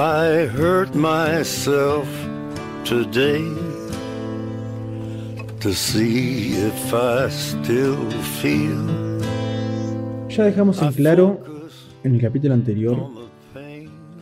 [0.00, 2.08] I hurt myself
[2.86, 3.44] today
[5.60, 7.98] to see if I still
[8.40, 9.20] feel.
[10.30, 11.40] Ya dejamos en claro
[12.02, 13.10] en el capítulo anterior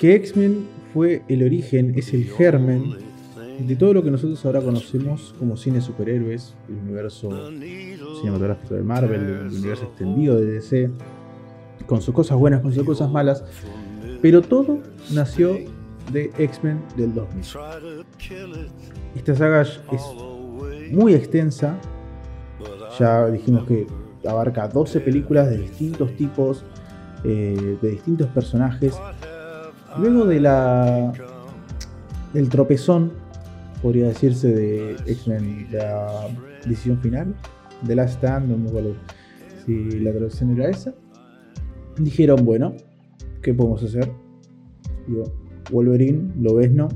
[0.00, 2.96] que X-Men fue el origen, es el germen
[3.60, 7.30] de todo lo que nosotros ahora conocemos como cine superhéroes, el universo
[8.18, 10.90] cinematográfico de Marvel, el universo extendido de DC,
[11.86, 13.44] con sus cosas buenas, con sus cosas malas,
[14.20, 14.80] pero todo
[15.12, 15.58] nació
[16.12, 17.44] de X-Men del 2000.
[19.14, 19.80] Esta saga es
[20.90, 21.78] muy extensa,
[22.98, 23.86] ya dijimos que
[24.26, 26.64] abarca 12 películas de distintos tipos,
[27.24, 28.94] eh, de distintos personajes.
[29.98, 31.12] Luego de la
[32.32, 33.12] del tropezón,
[33.82, 36.28] podría decirse, de X-Men, la
[36.64, 37.34] decisión final,
[37.82, 38.94] de la Stand, no me acuerdo
[39.64, 40.94] si la traducción era esa,
[41.96, 42.74] dijeron, bueno,
[43.42, 44.10] ¿qué podemos hacer?
[45.06, 45.24] Digo,
[45.70, 46.88] Wolverine, no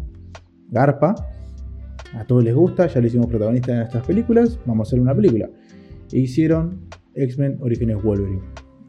[0.71, 1.15] Garpa,
[2.15, 5.15] a todos les gusta, ya lo hicimos protagonista en estas películas, vamos a hacer una
[5.15, 5.49] película.
[6.13, 8.43] E hicieron X-Men Orígenes Wolverine.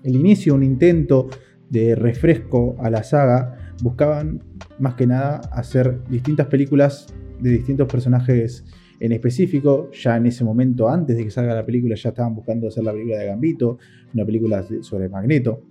[0.03, 1.30] El inicio, un intento
[1.70, 4.44] de refresco a la saga, buscaban
[4.80, 7.08] más que nada hacer distintas películas
[7.40, 8.66] de distintos personajes
[9.00, 9.90] en específico.
[9.92, 12.92] Ya en ese momento, antes de que salga la película, ya estaban buscando hacer la
[12.92, 13.78] película de Gambito,
[14.14, 15.62] una película sobre Magneto.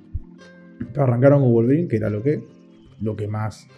[0.97, 2.43] Arrancaron con Wolverine, que era lo que,
[3.01, 3.69] lo que más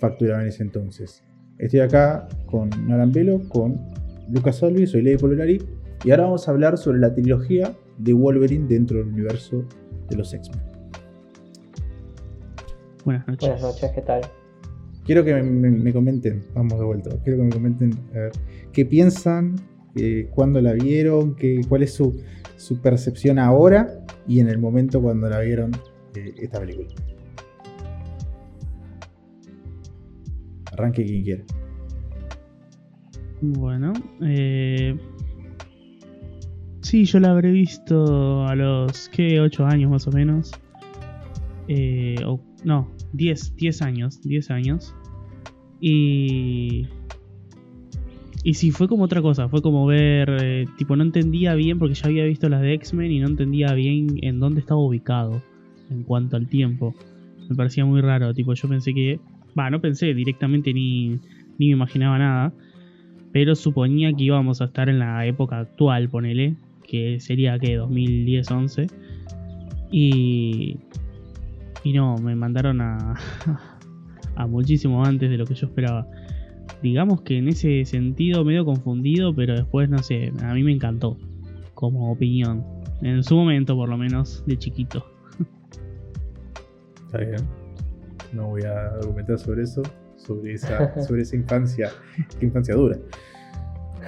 [0.00, 1.22] facturaba en ese entonces.
[1.58, 3.80] Estoy acá con Alan Velo, con
[4.30, 5.62] Lucas Olvi, soy Lady Pololari,
[6.04, 9.64] y ahora vamos a hablar sobre la trilogía de Wolverine dentro del universo
[10.08, 10.60] de los X-Men.
[13.04, 13.48] Buenas noches.
[13.48, 14.20] Buenas noches, ¿qué tal?
[15.04, 18.32] Quiero que me, comenten, vamos de vuelta, quiero que me comenten a ver,
[18.72, 19.54] qué piensan,
[19.94, 22.20] eh, cuándo la vieron, qué, cuál es su,
[22.82, 25.70] percepción ahora y en el momento cuando la vieron
[26.16, 26.88] eh, esta película.
[30.76, 31.44] Arranque quien quiera.
[33.40, 33.92] Bueno,
[34.22, 34.96] eh,
[36.80, 39.40] sí, yo la habré visto a los, ¿qué?
[39.40, 40.52] 8 años más o menos.
[41.68, 42.16] Eh,
[42.64, 44.94] no, 10, 10 años, 10 años.
[45.80, 46.86] Y...
[48.42, 51.94] Y sí, fue como otra cosa, fue como ver, eh, tipo, no entendía bien porque
[51.94, 55.42] ya había visto las de X-Men y no entendía bien en dónde estaba ubicado
[55.90, 56.94] en cuanto al tiempo.
[57.48, 59.18] Me parecía muy raro, tipo, yo pensé que
[59.58, 61.18] Va, no pensé directamente ni,
[61.58, 62.52] ni me imaginaba nada.
[63.32, 66.56] Pero suponía que íbamos a estar en la época actual, ponele.
[66.86, 68.90] Que sería que 2010-11.
[69.90, 70.78] Y.
[71.84, 73.14] Y no, me mandaron a.
[74.36, 76.06] a muchísimo antes de lo que yo esperaba.
[76.82, 81.16] Digamos que en ese sentido medio confundido, pero después no sé, a mí me encantó.
[81.74, 82.64] Como opinión.
[83.02, 85.04] En su momento, por lo menos, de chiquito.
[87.06, 87.65] Está bien
[88.36, 89.82] no voy a argumentar sobre eso,
[90.16, 91.90] sobre esa, sobre esa infancia,
[92.40, 92.98] infancia dura.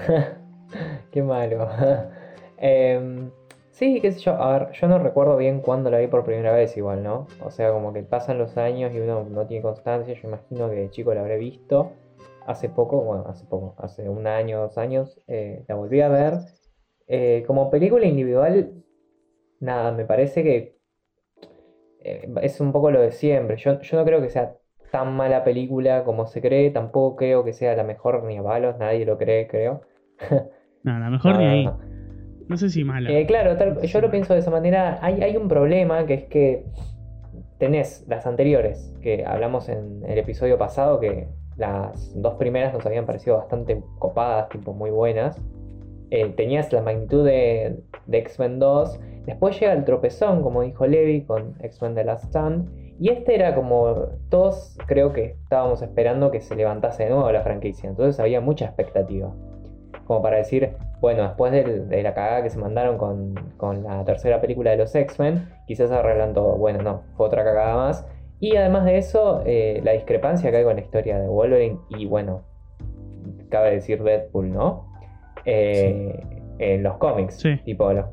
[1.11, 1.69] qué malo.
[2.61, 3.31] Em,
[3.71, 6.53] sí, qué sé yo, a ver, yo no recuerdo bien cuándo la vi por primera
[6.53, 7.29] vez igual, ¿no?
[7.41, 10.75] O sea, como que pasan los años y uno no tiene constancia, yo imagino que
[10.75, 11.93] de chico la habré visto.
[12.49, 16.39] Hace poco, bueno, hace poco, hace un año, dos años, eh, la volví a ver.
[17.07, 18.73] Eh, como película individual,
[19.61, 20.78] nada, me parece que
[22.43, 23.57] es un poco lo de siempre.
[23.57, 24.55] Yo, no creo que sea
[24.91, 28.79] tan mala película como se cree, tampoco creo que sea la mejor ni a balos,
[28.79, 29.83] nadie lo cree, creo.
[30.83, 31.71] no, la mejor ni ahí.
[32.49, 33.11] No sé si mala.
[33.11, 34.99] Eh, claro, yo lo pienso de esa manera.
[35.03, 36.65] Hay, hay un problema que es que
[37.59, 43.05] tenés las anteriores, que hablamos en el episodio pasado, que las dos primeras nos habían
[43.05, 45.41] parecido bastante copadas, tipo muy buenas.
[46.11, 47.77] Eh, tenías la magnitud de,
[48.07, 52.71] de X-Men 2 Después llega el tropezón, como dijo Levi, con X-Men The Last Stand.
[52.99, 57.43] Y este era como todos creo que estábamos esperando que se levantase de nuevo la
[57.43, 57.91] franquicia.
[57.91, 59.31] Entonces había mucha expectativa.
[60.07, 60.71] Como para decir,
[61.03, 65.47] bueno, después de, la cagada que se mandaron con, la tercera película de los X-Men,
[65.67, 66.57] quizás arreglan todo.
[66.57, 68.07] Bueno, no, fue otra cagada más.
[68.41, 72.07] Y además de eso, eh, la discrepancia que hay con la historia de Wolverine y
[72.07, 72.45] bueno,
[73.51, 74.88] cabe decir Deadpool, ¿no?
[75.51, 76.21] Eh,
[76.59, 77.41] en los cómics.
[77.41, 77.57] Sí.
[77.65, 78.07] Tipo, los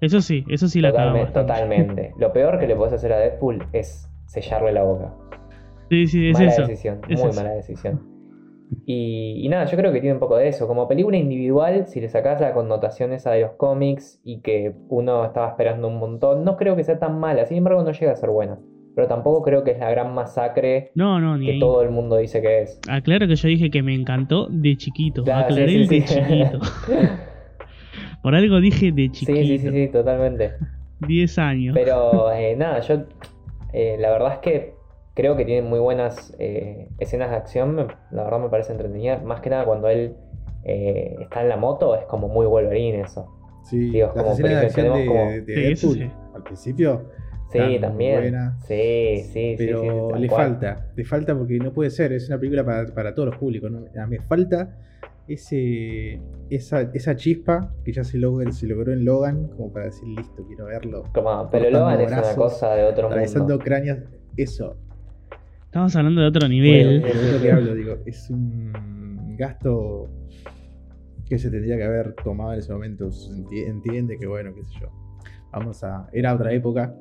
[0.00, 2.12] eso sí, eso sí la Totalmente, totalmente.
[2.18, 5.14] Lo peor que le puedes hacer a Deadpool es sellarle la boca.
[5.88, 6.62] Sí, sí, es mala eso.
[6.62, 8.16] decisión, muy mala decisión.
[8.84, 10.66] Y, nada, yo creo que tiene un poco de eso.
[10.66, 15.24] Como película individual, si le sacas la connotación esa de los cómics y que uno
[15.24, 17.46] estaba esperando un montón, no creo que sea tan mala.
[17.46, 18.58] Sin embargo, no llega a ser buena.
[18.96, 22.80] Pero tampoco creo que es la gran masacre que todo el mundo dice que es.
[22.88, 25.20] Aclaro que yo dije que me encantó de chiquito.
[25.30, 26.60] Aclaré el de chiquito.
[28.22, 29.38] Por algo dije de chiquito.
[29.38, 30.54] Sí, sí, sí, sí totalmente.
[31.06, 31.74] 10 años.
[31.74, 33.02] Pero eh, nada, yo.
[33.74, 34.74] Eh, la verdad es que
[35.12, 37.76] creo que tiene muy buenas eh, escenas de acción,
[38.10, 40.14] la verdad me parece entretenida, más que nada cuando él
[40.64, 43.26] eh, está en la moto, es como muy Wolverine eso.
[43.64, 46.10] Sí, Digo, las como escenas de acción de, de Sí, Deadpool sí.
[46.34, 47.02] al principio,
[47.50, 48.20] Sí, también.
[48.20, 48.66] buenas.
[48.66, 49.80] Sí, sí, sí, pero
[50.14, 50.42] sí, le cual.
[50.48, 53.70] falta, le falta porque no puede ser, es una película para, para todos los públicos.
[53.70, 53.78] ¿no?
[54.00, 54.76] A mí Me falta
[55.28, 56.20] ese,
[56.50, 60.44] esa, esa chispa que ya se, logró, se logró en Logan, como para decir, listo,
[60.46, 61.04] quiero verlo.
[61.14, 63.58] Como- pero Logan es una cosa de otro mundo.
[63.58, 63.98] cráneos,
[64.36, 64.76] eso,
[65.66, 67.00] Estamos hablando de otro nivel.
[67.00, 70.08] Bueno, es lo que hablo, digo, es un gasto
[71.28, 73.10] que se tendría que haber tomado en ese momento.
[73.50, 74.88] Entiende que, bueno, qué sé yo.
[75.52, 76.08] Vamos a.
[76.12, 76.94] Era otra época.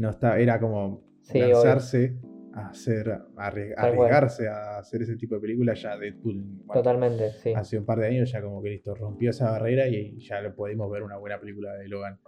[0.00, 2.16] No está, era como Sí, lanzarse
[2.54, 3.10] a hacer.
[3.10, 5.80] a arriesgarse a hacer ese tipo de películas.
[5.82, 6.42] Ya Deadpool.
[6.42, 7.52] bueno, Totalmente, sí.
[7.54, 10.54] Hace un par de años ya como que listo, rompió esa barrera y ya lo
[10.54, 12.18] podemos ver una buena película de Logan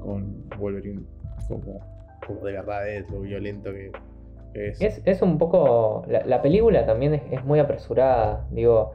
[0.00, 1.02] con Wolverine
[1.48, 1.80] como,
[2.26, 3.92] como de verdad es lo violento que,
[4.52, 4.80] que es.
[4.82, 6.04] Es, es un poco.
[6.08, 8.44] La, la película también es, es muy apresurada.
[8.50, 8.92] Digo,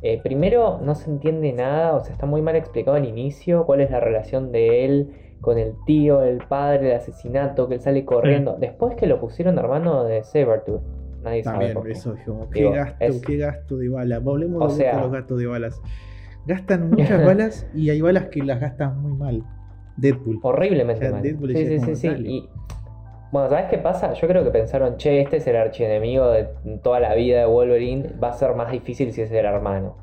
[0.00, 3.82] eh, primero no se entiende nada, o sea, está muy mal explicado al inicio cuál
[3.82, 5.10] es la relación de él
[5.40, 8.56] con el tío, el padre, el asesinato, que él sale corriendo.
[8.58, 10.82] Después que lo pusieron hermano de Sabertooth,
[11.22, 11.92] nadie sabe También, por qué.
[11.92, 14.22] eso, como, qué Digo, gasto, es- qué gasto de balas.
[14.22, 15.80] Volvemos O sea- a los gastos de balas.
[16.46, 19.42] Gastan muchas balas y hay balas que las gastan muy mal.
[19.96, 20.38] Deadpool.
[20.42, 21.22] Horriblemente O sea, mal.
[21.22, 22.08] Deadpool Sí, sí, sí, sí.
[22.24, 22.48] Y,
[23.32, 24.12] bueno, ¿sabes qué pasa?
[24.14, 26.48] Yo creo que pensaron, che, este es el archienemigo de
[26.82, 29.96] toda la vida de Wolverine, va a ser más difícil si es el hermano.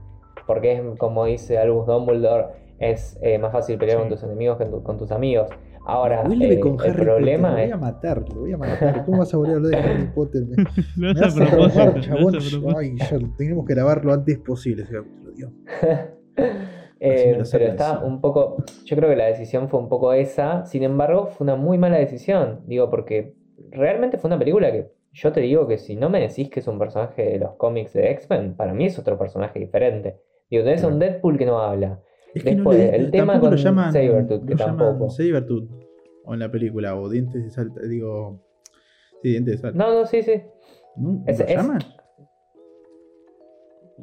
[0.45, 2.45] Porque es, como dice Albus Dumbledore,
[2.79, 4.01] es eh, más fácil pelear Sí.
[4.03, 5.49] con tus enemigos que con, tu- con tus amigos.
[5.89, 7.63] Ahora, eh, con el Harry problema Potter.
[7.63, 7.69] es...
[7.69, 9.05] Lo voy a matar, lo voy a matar.
[9.05, 10.41] ¿Cómo vas a volver a hablar de Harry Potter?
[10.45, 10.55] Me,
[10.97, 11.21] Lo me
[11.57, 12.35] vas a chabón.
[12.77, 15.51] Ay, ya tenemos que grabar lo antes posible ese capítulo, Dios.
[16.99, 18.57] Eh, pero está un poco.
[18.85, 20.65] Yo creo que la decisión fue un poco esa.
[20.65, 22.61] Sin embargo, fue una muy mala decisión.
[22.65, 23.35] Digo, porque
[23.69, 26.67] realmente fue una película que yo te digo que si no me decís que es
[26.67, 30.17] un personaje de los cómics de X-Men, para mí es otro personaje diferente.
[30.49, 31.99] Digo, tenés a un Deadpool que no habla.
[32.37, 35.09] Es que Después, no le, el tema tampoco con lo llaman que llaman tampoco.
[35.09, 35.69] Sabretooth,
[36.25, 38.41] o en la película, o dientes de salta, digo,
[39.21, 39.77] sí, dientes de salta.
[39.77, 40.41] No, no, sí, sí.
[40.97, 41.23] ¿No?
[41.27, 41.79] Es- ¿Lo es- llaman?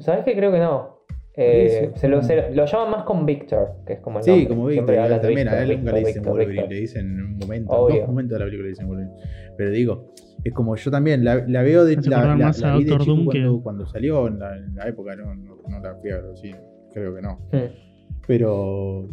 [0.00, 0.34] ¿Sabes qué?
[0.34, 0.94] Creo que no.
[1.36, 4.30] Eh, se, lo, se lo- lo llaman más con Victor, que es como el Sí,
[4.30, 4.48] nombre.
[4.48, 6.70] como Siempre Victor, de también a él Victor, nunca le Victor, dicen Victor, Wolverine, Victor.
[6.74, 7.94] le dicen en un momento, Obvio.
[7.94, 9.14] en dos momentos de la película le dicen Wolverine.
[9.56, 10.14] Pero digo,
[10.44, 12.90] es como yo también la, la veo de la, la- más la a vi de
[12.92, 15.94] chico Doom que- cuando, cuando salió en la, en la época, no, no, no la
[15.96, 16.54] fui a ver, sí,
[16.92, 17.38] creo que no.
[17.52, 17.93] Hmm.
[18.26, 19.08] Pero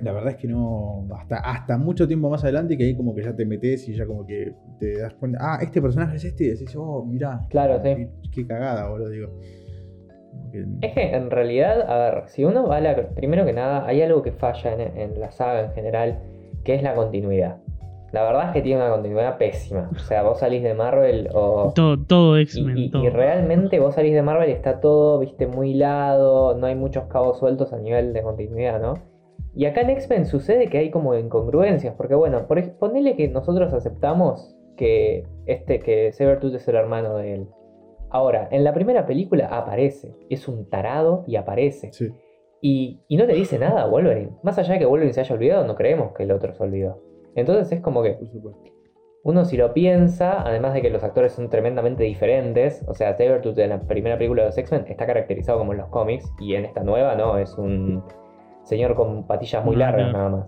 [0.00, 1.06] la verdad es que no.
[1.14, 4.06] Hasta, hasta mucho tiempo más adelante que ahí como que ya te metes y ya
[4.06, 5.38] como que te das cuenta.
[5.40, 7.46] Ah, este personaje es este y decís, oh, mirá.
[7.50, 8.08] Claro, sí.
[8.32, 9.40] Qué, cagada, boludo, digo.
[10.80, 13.08] Es que en realidad, a ver, si uno va a la.
[13.10, 16.18] Primero que nada, hay algo que falla en, en la saga en general,
[16.64, 17.58] que es la continuidad.
[18.12, 19.88] La verdad es que tiene una continuidad pésima.
[19.94, 21.72] O sea, vos salís de Marvel o.
[21.74, 22.76] Todo, todo Y, X-Men.
[22.78, 27.04] y- realmente vos salís de Marvel y está todo, viste, muy hilado, no hay muchos
[27.04, 28.94] cabos sueltos a nivel de continuidad, ¿no?
[29.54, 33.72] Y acá en X-Men sucede que hay como incongruencias, porque bueno, por ponele que nosotros
[33.72, 37.48] aceptamos que este, que es el hermano de él.
[38.10, 41.92] Ahora, en la primera película aparece, es un tarado y aparece.
[41.92, 42.08] Sí.
[42.60, 44.32] Y, y no le dice nada a Wolverine.
[44.42, 46.98] Más allá de que Wolverine se haya olvidado, no creemos que el otro se olvidó.
[47.34, 48.70] Entonces es como que Por supuesto.
[49.24, 53.58] uno si lo piensa, además de que los actores son tremendamente diferentes, o sea, Sabretooth
[53.58, 56.64] en la primera película de los X-Men está caracterizado como en los cómics y en
[56.64, 58.02] esta nueva no, es un
[58.64, 60.46] señor con patillas muy largas nada más.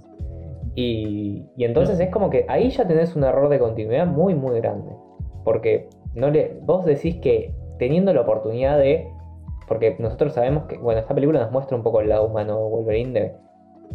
[0.74, 4.58] Y, y entonces es como que ahí ya tenés un error de continuidad muy muy
[4.60, 4.90] grande,
[5.44, 9.08] porque no le, vos decís que teniendo la oportunidad de,
[9.66, 12.70] porque nosotros sabemos que, bueno, esta película nos muestra un poco el lado humano de
[12.70, 13.34] Wolverine, de,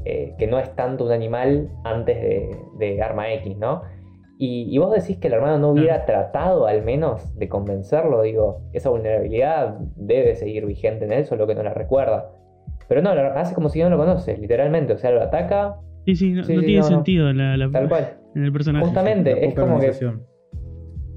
[0.10, 3.82] eh, que no es tanto un animal antes de, de Arma X, ¿no?
[4.40, 8.62] Y, y vos decís que el hermano no hubiera tratado al menos de convencerlo, digo,
[8.74, 12.32] esa vulnerabilidad debe seguir vigente en él, solo que no la recuerda.
[12.88, 16.16] Pero no, lo hace como si no lo conoce, literalmente, o sea, lo ataca, Sí,
[16.16, 16.96] sí, no, Sí, no sí, tiene no, no.
[16.96, 18.18] sentido la, la- tal cual.
[18.34, 18.86] en el personaje.
[18.86, 19.46] Justamente.
[19.46, 19.92] Es como que-.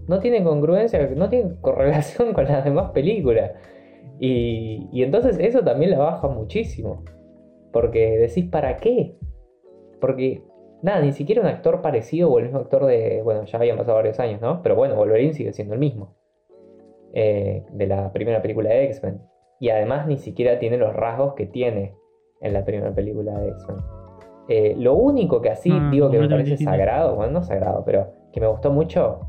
[0.09, 3.53] No tiene congruencia, no tiene correlación con las demás películas.
[4.19, 7.05] Y, y entonces eso también la baja muchísimo.
[7.73, 9.17] Porque decís, ¿para qué?
[10.01, 10.43] Porque,
[10.83, 13.21] nada, ni siquiera un actor parecido o el mismo actor de.
[13.23, 14.63] Bueno, ya habían pasado varios años, ¿no?
[14.63, 16.17] Pero bueno, Wolverine sigue siendo el mismo.
[17.13, 19.21] eh, de la primera película de X-Men.
[19.59, 21.95] Y además ni siquiera tiene los rasgos que tiene
[22.41, 23.77] en la primera película de X-Men.
[24.49, 28.13] Eh, lo único que así Ah, digo que me parece sagrado, bueno, no sagrado, pero
[28.33, 29.21] que me gustó mucho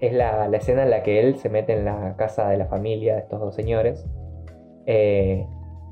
[0.00, 2.66] es la, la escena en la que él se mete en la casa de la
[2.66, 4.06] familia de estos dos señores.
[4.86, 5.46] eh,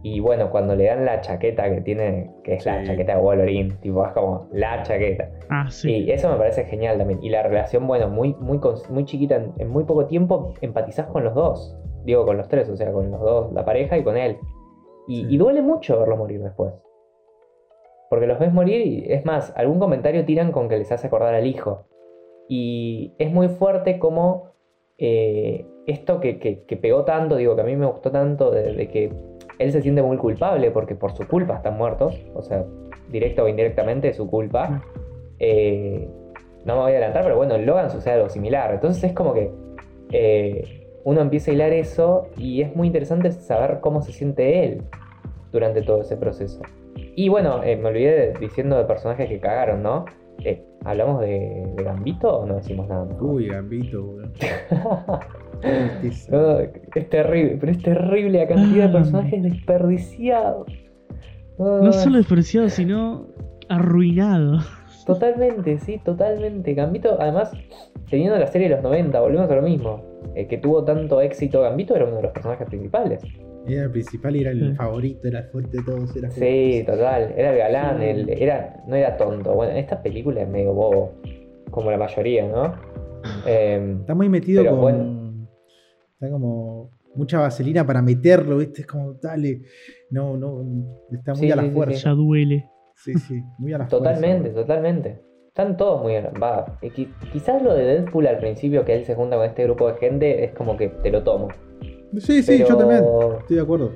[0.08, 3.74] Y bueno, cuando le dan la chaqueta que tiene, que es la chaqueta de Wolverine,
[3.82, 5.28] tipo, es como la chaqueta.
[5.50, 6.04] Ah, sí.
[6.04, 7.20] Y eso me parece genial también.
[7.24, 11.24] Y la relación, bueno, muy, muy, muy chiquita, en, en muy poco tiempo empatizás con
[11.24, 11.76] los dos.
[12.04, 14.36] Digo, con los tres, o sea, con los dos, la pareja y con él.
[15.08, 15.26] Y, Sí.
[15.34, 16.72] y duele mucho verlo morir después.
[18.08, 21.34] Porque los ves morir y, es más, algún comentario tiran con que les hace acordar
[21.34, 21.86] al hijo.
[22.48, 24.52] Y es muy fuerte como
[24.98, 28.72] eh, esto que, que- que pegó tanto, digo, que a mí me gustó tanto, de,
[28.72, 29.10] de que
[29.58, 32.14] él se siente muy culpable porque por su culpa están muertos.
[32.34, 32.64] O sea,
[33.10, 34.82] directa o indirectamente es su culpa.
[35.38, 36.08] Eh,
[36.64, 38.72] no me voy a adelantar, pero bueno, en Logan sucede algo similar.
[38.74, 39.50] Entonces es como que
[40.12, 44.82] eh, uno empieza a hilar eso y es muy interesante saber cómo se siente él
[45.52, 46.60] durante todo ese proceso.
[47.14, 50.04] Y bueno, eh, me olvidé de- diciendo de personajes que cagaron, ¿no?
[50.84, 53.04] ¿Hablamos de, de Gambito o no decimos nada?
[53.06, 53.22] mejor?
[53.24, 54.32] Uy, Gambito, weón.
[56.30, 58.92] No, es terrible, pero es terrible la cantidad de Ah.
[58.92, 60.66] personajes desperdiciados.
[61.58, 61.92] No Ay.
[61.92, 63.26] solo despreciado, sino
[63.68, 64.58] arruinado.
[65.06, 66.74] Totalmente, sí, totalmente.
[66.74, 67.52] Gambito, además,
[68.10, 70.02] teniendo la serie de los 90, volvemos a lo mismo.
[70.34, 73.22] eh, que tuvo tanto éxito, Gambito era uno de los personajes principales.
[73.66, 74.74] Era el principal y era el Sí.
[74.74, 76.14] favorito, era el fuerte de todos.
[76.14, 77.32] Era Sí, total.
[77.34, 78.04] Era el galán, Sí.
[78.04, 79.54] el- era, no era tonto.
[79.54, 81.12] Bueno, en esta película es medio bobo,
[81.70, 82.74] como la mayoría, ¿no?
[83.46, 84.80] Eh, Está muy metido Pero con.
[84.82, 85.15] bueno.
[86.18, 88.82] Está como mucha vaselina para meterlo, ¿viste?
[88.82, 89.62] Es como, dale.
[90.10, 90.62] No, no.
[91.12, 92.10] Está muy Sí, a la sí, sí, fuerza.
[92.10, 92.70] Ya duele.
[92.94, 94.60] Sí, sí, muy a la totalmente, fuerza.
[94.62, 95.22] totalmente.
[95.48, 96.14] Están todos muy...
[96.42, 99.88] Va, qui- quizás lo de Deadpool al principio, que él se junta con este grupo
[99.90, 101.48] de gente, es como que te lo tomo.
[102.18, 103.04] Sí, sí, Pero- yo también.
[103.40, 103.92] Estoy de acuerdo.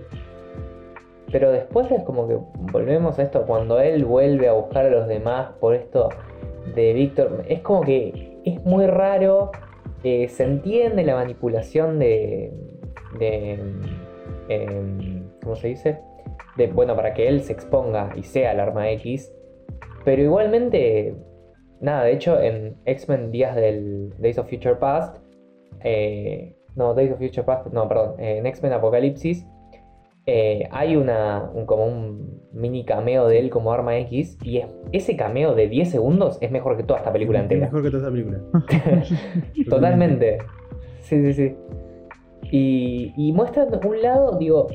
[1.32, 2.36] Pero después es como que
[2.72, 6.08] volvemos a esto, cuando él vuelve a buscar a los demás por esto
[6.74, 9.52] de Víctor, es como que es muy raro,
[10.02, 12.52] eh, se entiende la manipulación de...
[13.18, 13.58] de
[14.48, 16.00] em, ¿Cómo se dice?
[16.56, 19.32] De, bueno, para que él se exponga y sea el arma X,
[20.04, 21.14] pero igualmente,
[21.80, 25.18] nada, de hecho en X-Men Días del Days of Future Past,
[25.82, 29.46] eh, no, Days of Future Past, no, perdón, en X-Men Apocalipsis,
[30.26, 34.66] eh, hay una, un- como un mini cameo de él como arma X y es-
[34.92, 37.66] ese cameo de 10 segundos es mejor que toda esta película Es entera.
[37.66, 38.40] mejor que toda esta película.
[39.70, 40.38] Totalmente.
[41.00, 41.56] Sí, sí, sí.
[42.52, 44.66] Y, y muestran un lado, digo,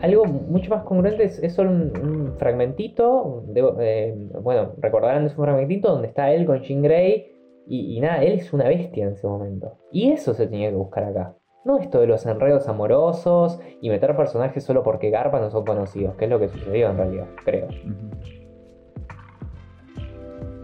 [0.00, 3.44] algo mucho más congruente es, es solo un, un fragmentito.
[3.48, 7.26] de- eh, bueno, recordarán es un fragmentito donde está él con Jean Grey.
[7.66, 9.78] Y, y nada, él es una bestia en ese momento.
[9.92, 11.36] Y eso se tenía que buscar acá.
[11.64, 16.14] No esto de los enredos amorosos y meter personajes solo porque garpan no son conocidos,
[16.16, 17.68] que es lo que sucedió en realidad, creo.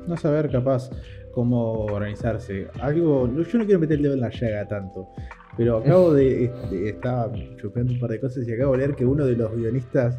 [0.06, 0.90] No saber capaz
[1.34, 2.68] cómo organizarse.
[2.80, 3.26] Algo.
[3.26, 5.08] yo no quiero meter el dedo en la llaga tanto.
[5.56, 6.44] Pero acabo de.
[6.62, 9.54] este, estaba chupando un par de cosas y acabo de leer que uno de los
[9.54, 10.18] guionistas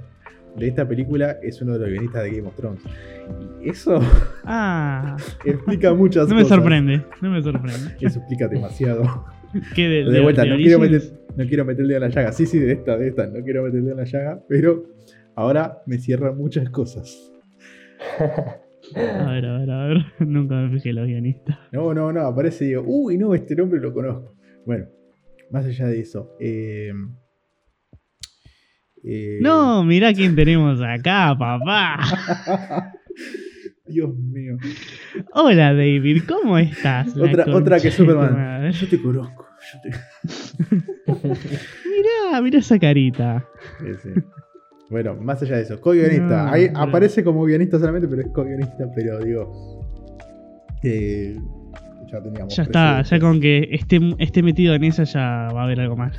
[0.56, 2.82] de esta película es uno de los guionistas de Game of Thrones.
[3.64, 4.00] Y eso
[4.46, 5.16] Ah,
[5.46, 6.58] explica muchas no me cosas.
[6.58, 7.96] sorprende, no me sorprende.
[8.02, 9.04] Eso explica demasiado.
[9.76, 11.02] ¿Qué de, De, vuelta, de no, quiero meter,
[11.36, 12.32] no quiero meter el dedo en la llaga.
[12.32, 13.28] Sí, sí, de esta, de esta.
[13.28, 14.44] No quiero meter el dedo en la llaga.
[14.48, 14.84] Pero
[15.36, 17.32] ahora me cierran muchas cosas.
[18.96, 19.98] A ver, a ver, a ver.
[20.28, 21.58] Nunca me fijé los guionistas.
[21.74, 24.36] No, no, no, aparece y digo, uy, no, este nombre lo conozco.
[24.66, 24.86] Bueno,
[25.52, 26.38] más allá de eso.
[26.40, 26.94] eh,
[29.04, 31.98] eh, No, mirá quién tenemos acá, papá.
[33.88, 34.58] Dios mío.
[35.34, 37.16] Hola, David, ¿cómo estás?
[37.18, 38.72] Otra, otra que Superman.
[38.72, 39.47] Yo te conozco.
[39.74, 39.90] Yo te...
[41.14, 43.46] Mirá, mirá esa carita.
[43.80, 44.10] Sí, sí.
[44.90, 46.46] Bueno, más allá de eso, co-guionista.
[46.46, 46.80] No, Ahí no.
[46.82, 49.82] aparece como guionista solamente, pero es co-guionista, pero digo.
[50.84, 51.38] eh,
[52.10, 52.56] ya teníamos.
[52.56, 55.98] Ya está, ya con que esté, esté metido en esa ya va a haber algo
[55.98, 56.18] más.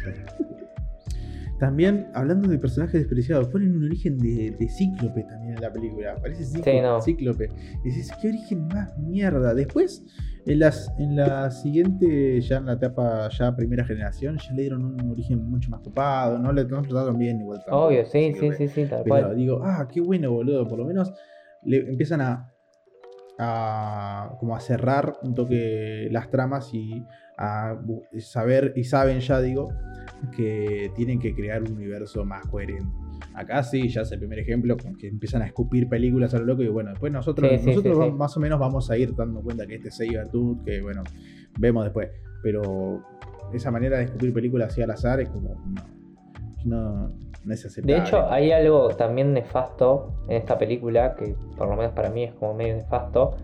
[1.59, 6.15] También, hablando de personajes despreciados, ponen un origen de, de Cíclope también en la película.
[6.21, 6.71] Parece Cíclope.
[6.71, 7.01] Sí, no.
[7.01, 7.51] Cíclope.
[7.85, 9.55] Y dices, qué origen más mierda.
[9.55, 10.05] Después,
[10.47, 14.85] en, las, en la siguiente, ya en la etapa ya primera generación, ya le dieron
[14.85, 16.39] un origen mucho más topado.
[16.39, 17.59] No le no trataron bien igual.
[17.59, 19.37] tampoco Obvio, sí, sí, sí, sí, tal Pero cual.
[19.37, 20.67] digo, ah, qué bueno, boludo.
[20.67, 21.13] Por lo menos
[21.65, 22.53] le empiezan a,
[23.39, 27.05] a como a cerrar un toque las tramas y
[27.37, 27.79] a
[28.19, 29.69] saber y saben ya, digo,
[30.37, 33.08] que tienen que crear un universo más coherente.
[33.39, 36.45] Acá sí, ya es el primer ejemplo, con que empiezan a escupir películas a lo
[36.47, 38.13] loco y bueno, después nosotros, Sí, nosotros sí, va- sí.
[38.13, 41.05] más o menos vamos a ir dando cuenta que este es Sabertooth, que bueno,
[41.59, 42.11] vemos después.
[42.43, 43.03] Pero
[43.53, 45.85] esa manera de escupir películas así al azar es como, no,
[46.65, 47.09] no,
[47.45, 47.95] no es aceptable.
[47.95, 52.25] De hecho, hay algo también nefasto en esta película, que por lo menos para mí
[52.25, 53.37] es como medio nefasto,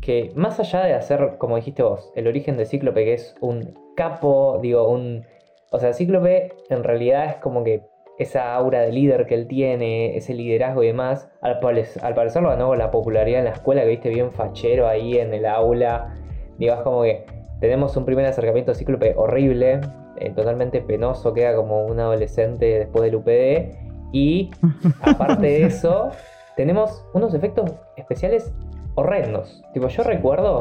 [0.00, 3.74] que más allá de hacer, como dijiste vos, el origen de Cíclope, que es un
[3.96, 5.24] capo, digo, un...
[5.72, 7.82] O sea, Cíclope en realidad es como que
[8.20, 11.30] esa aura de líder que él tiene, ese liderazgo y demás.
[11.40, 11.58] Al,
[12.02, 15.32] al parecer lo ganó la popularidad en la escuela, que viste bien fachero ahí en
[15.32, 16.14] el aula.
[16.58, 17.24] Digo, es como que
[17.60, 19.80] tenemos un primer acercamiento Cíclope horrible,
[20.18, 23.74] eh, totalmente penoso, queda como un adolescente después del UPD.
[24.12, 24.50] Y
[25.00, 26.10] aparte de eso,
[26.56, 28.52] tenemos unos efectos especiales
[28.96, 29.62] horrendos.
[29.72, 30.60] Tipo, yo recuerdo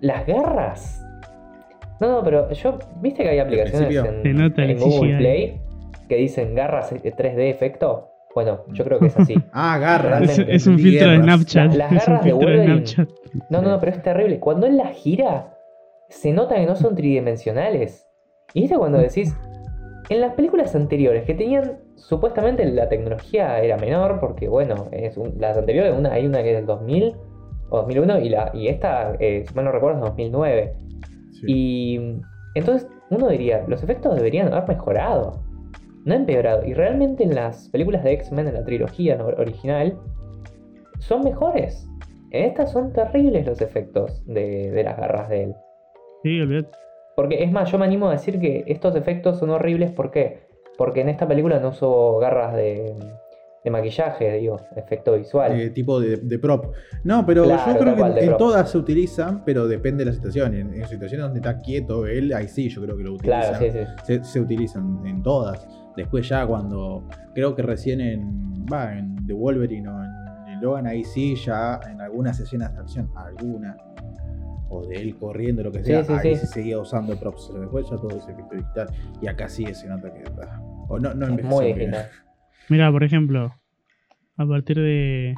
[0.00, 1.06] las garras.
[2.00, 5.60] No, no, pero yo, viste que hay aplicaciones en, Google Play
[6.08, 8.10] que dicen garras 3D efecto.
[8.34, 9.34] Bueno, yo creo que es así.
[9.52, 10.38] ah, garras.
[10.38, 11.74] Es, un filtro de Snapchat.
[11.74, 12.84] las garras de Wolverine.
[13.48, 14.38] No, no, no, pero es terrible.
[14.38, 15.54] Cuando él las gira,
[16.08, 18.06] se nota que no son tridimensionales.
[18.52, 19.34] Y viste cuando decís,
[20.08, 25.56] en las películas anteriores que tenían supuestamente la tecnología era menor, porque bueno, es las
[25.56, 27.16] anteriores, una, hay una que es del 2000
[27.70, 30.76] o 2001 y, la, y esta, eh, si mal no recuerdo, es 2009.
[31.46, 32.20] Y
[32.54, 35.42] entonces uno diría, los efectos deberían haber mejorado,
[36.06, 36.64] no empeorado.
[36.64, 39.98] Y realmente en las películas de X-Men, en la trilogía original,
[41.00, 41.86] son mejores.
[42.30, 45.54] En estas son terribles los efectos de, de las garras de él.
[46.22, 46.70] Sí, olvidate.
[47.16, 49.90] Porque es más, yo me animo a decir que estos efectos son horribles.
[49.90, 50.46] ¿Por qué?
[50.78, 52.94] Porque en esta película no uso garras de,
[53.70, 55.56] maquillaje, digo, efecto visual.
[55.56, 56.74] De tipo de, prop.
[57.04, 60.54] No, pero yo creo que en, todas se utilizan, pero depende de la situación.
[60.54, 63.58] En, situaciones donde está quieto él, ahí sí yo creo que lo utilizan.
[63.58, 64.20] Claro, sí, sí.
[64.22, 65.66] Se, utilizan en todas.
[65.96, 70.86] Después ya cuando, creo que recién en, va, en The Wolverine o en, en Logan,
[70.86, 73.76] ahí sí ya en algunas escenas de acción, algunas
[74.68, 77.52] o de él corriendo, lo que sea, ahí se seguía usando props.
[77.58, 78.88] Después ya todo ese efecto digital.
[79.20, 80.24] Y acá sí se nota que.
[80.88, 82.08] O no, no Muy digital.
[82.68, 83.54] Mira, por ejemplo,
[84.36, 85.34] a partir de.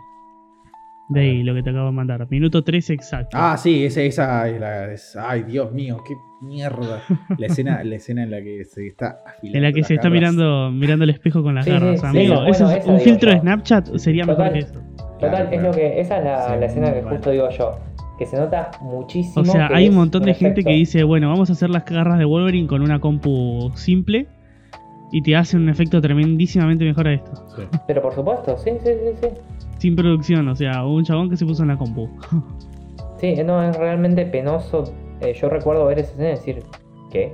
[1.10, 2.26] De ahí, lo que te acabo de mandar.
[2.30, 3.36] Minuto 13 exacto.
[3.40, 5.26] Ah, sí, esa, esa es la.
[5.26, 7.02] ay, Dios mío, qué mierda.
[7.38, 9.56] La escena, la escena en la que se está afilando.
[9.56, 12.44] En la que se está mirando, mirando el espejo con las garras, amigo.
[12.44, 14.82] es un filtro de Snapchat sería mejor que eso.
[15.18, 15.98] Total, es lo que.
[15.98, 17.78] Esa es la, la escena que justo digo yo
[18.18, 19.42] que se nota muchísimo.
[19.42, 22.18] O sea, hay un montón de gente que dice, bueno, vamos a hacer las garras
[22.18, 24.26] de Wolverine con una compu simple
[25.12, 27.32] y te hace un efecto tremendísimamente mejor a esto.
[27.86, 29.28] Pero por supuesto, sí, sí, sí, sí.
[29.78, 32.08] Sin producción, o sea, un chabón que se puso en la compu.
[33.18, 34.84] sí, no, es realmente penoso.
[35.20, 36.62] Eh, yo recuerdo ver esa escena y decir,
[37.10, 37.32] ¿qué?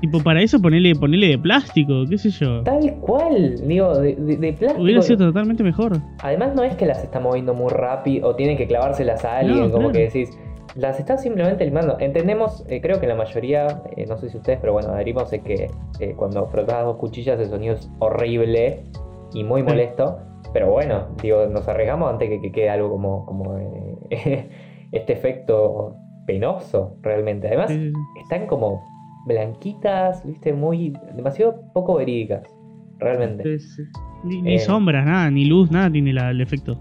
[0.00, 2.62] Tipo, para eso ponele, ponele de plástico, qué sé yo.
[2.62, 4.82] Tal cual, digo, de, de, plástico.
[4.82, 6.00] Hubiera sido totalmente mejor.
[6.22, 9.70] Además, no es que las está moviendo muy rápido o tienen que clavárselas a alguien,
[9.70, 10.30] como que decís.
[10.76, 11.98] Las están simplemente limando.
[12.00, 15.42] Entendemos, eh, creo que la mayoría, eh, no sé si ustedes, pero bueno, adherimos es
[15.42, 18.82] que eh, cuando frotas dos cuchillas el sonido es horrible
[19.32, 20.18] y muy molesto.
[20.52, 23.58] Pero bueno, digo, nos arriesgamos antes que, que quede algo como, como
[24.10, 27.48] este efecto penoso realmente.
[27.48, 27.70] Además,
[28.22, 28.82] están como
[29.26, 30.92] blanquitas, viste, muy.
[31.14, 32.42] demasiado poco verídicas,
[32.98, 33.58] realmente.
[34.24, 36.78] Ni, eh, sombras, nada, ni luz, nada tiene el efecto.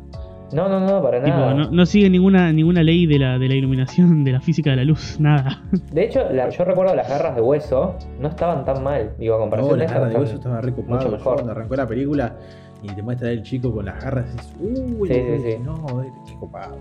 [0.53, 1.53] No, no, no, para nada.
[1.53, 4.83] No, sigue ninguna, ninguna ley de la, de la iluminación, de la física de la
[4.83, 5.61] luz, nada.
[5.91, 9.77] De hecho, yo recuerdo las garras de hueso no estaban tan mal, digo, a comparación
[9.77, 12.35] no, las garras de hueso estaban re Cuando arrancó la película
[12.81, 15.57] y te muestra el chico con las garras, y dices, uy, sí, sí, sí.
[15.63, 16.77] no, qué copado.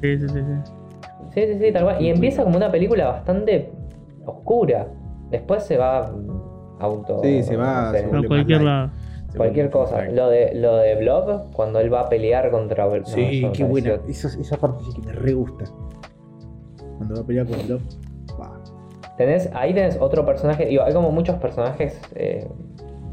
[0.00, 0.72] Sí, sí, sí, sí.
[1.34, 2.02] Sí, sí, sí, tal cual.
[2.02, 3.72] Y empieza como una película bastante
[4.24, 4.88] oscura.
[5.30, 6.10] Después se va
[6.78, 7.20] auto.
[7.22, 7.92] Sí, se va.
[8.26, 8.90] cualquier lado.
[9.36, 10.04] Cualquier cosa.
[10.04, 12.88] Lo de, lo de Blob, cuando él va a pelear contra.
[13.04, 14.00] Sí, qué buena.
[14.08, 15.64] Esa, parte sí que me re gusta.
[16.96, 17.80] Cuando va a pelear con Blob.
[19.16, 20.66] Tenés, ahí tenés otro personaje.
[20.66, 22.48] Digo, hay como muchos personajes eh,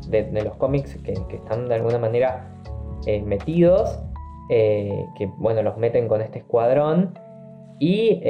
[0.08, 2.56] de, los cómics que, están de alguna manera
[3.08, 4.00] eh, metidos.
[4.50, 7.18] Eh, que bueno, los meten con este escuadrón.
[7.80, 8.22] Y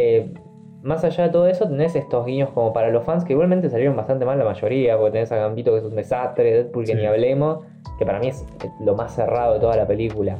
[0.85, 3.95] más allá de todo eso, tenés estos guiños como para los fans que igualmente salieron
[3.95, 7.05] bastante mal la mayoría, porque tenés a Gambito que es un desastre, Deadpool que ni
[7.07, 7.61] hablemos,
[7.97, 8.45] que para mí es
[8.79, 10.37] lo más cerrado de toda la película.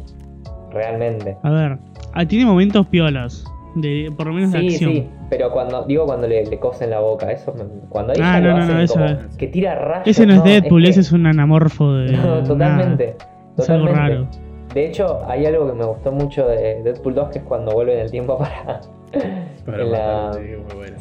[0.71, 1.35] Realmente.
[1.41, 1.77] A ver,
[2.13, 3.43] ah, tiene momentos piolas.
[3.73, 4.91] De, por lo menos de acción.
[4.91, 7.53] Sí, pero cuando digo cuando le, le cosen la boca, eso
[7.89, 8.99] cuando ahí ah, no, lo no, eso
[9.37, 10.07] que tira rayos.
[10.07, 12.11] Ese no es Deadpool, ese es un anamorfo de.
[12.17, 13.15] No, totalmente.
[13.57, 14.27] Es algo raro.
[14.75, 17.95] De hecho, hay algo que me gustó mucho de Deadpool 2 que es cuando vuelve
[17.95, 18.81] en el tiempo para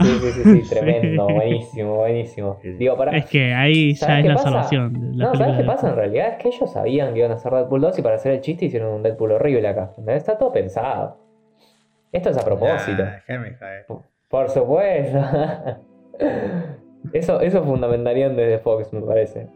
[0.00, 2.60] Sí, sí, sí, sí, tremendo, buenísimo, buenísimo.
[2.78, 3.16] Digo, para...
[3.16, 5.16] Es que ahí ya es la salvación.
[5.16, 6.28] no, ¿sabes qué pasa en realidad?
[6.32, 8.66] Es que ellos sabían que iban a hacer Deadpool 2 y para hacer el chiste
[8.66, 9.92] hicieron un Deadpool horrible acá.
[10.08, 11.18] Está todo pensado.
[12.12, 13.02] Esto es a propósito.
[14.28, 15.18] por, supuesto.
[17.12, 19.48] eso, eso fundamentarían desde Fox, me parece.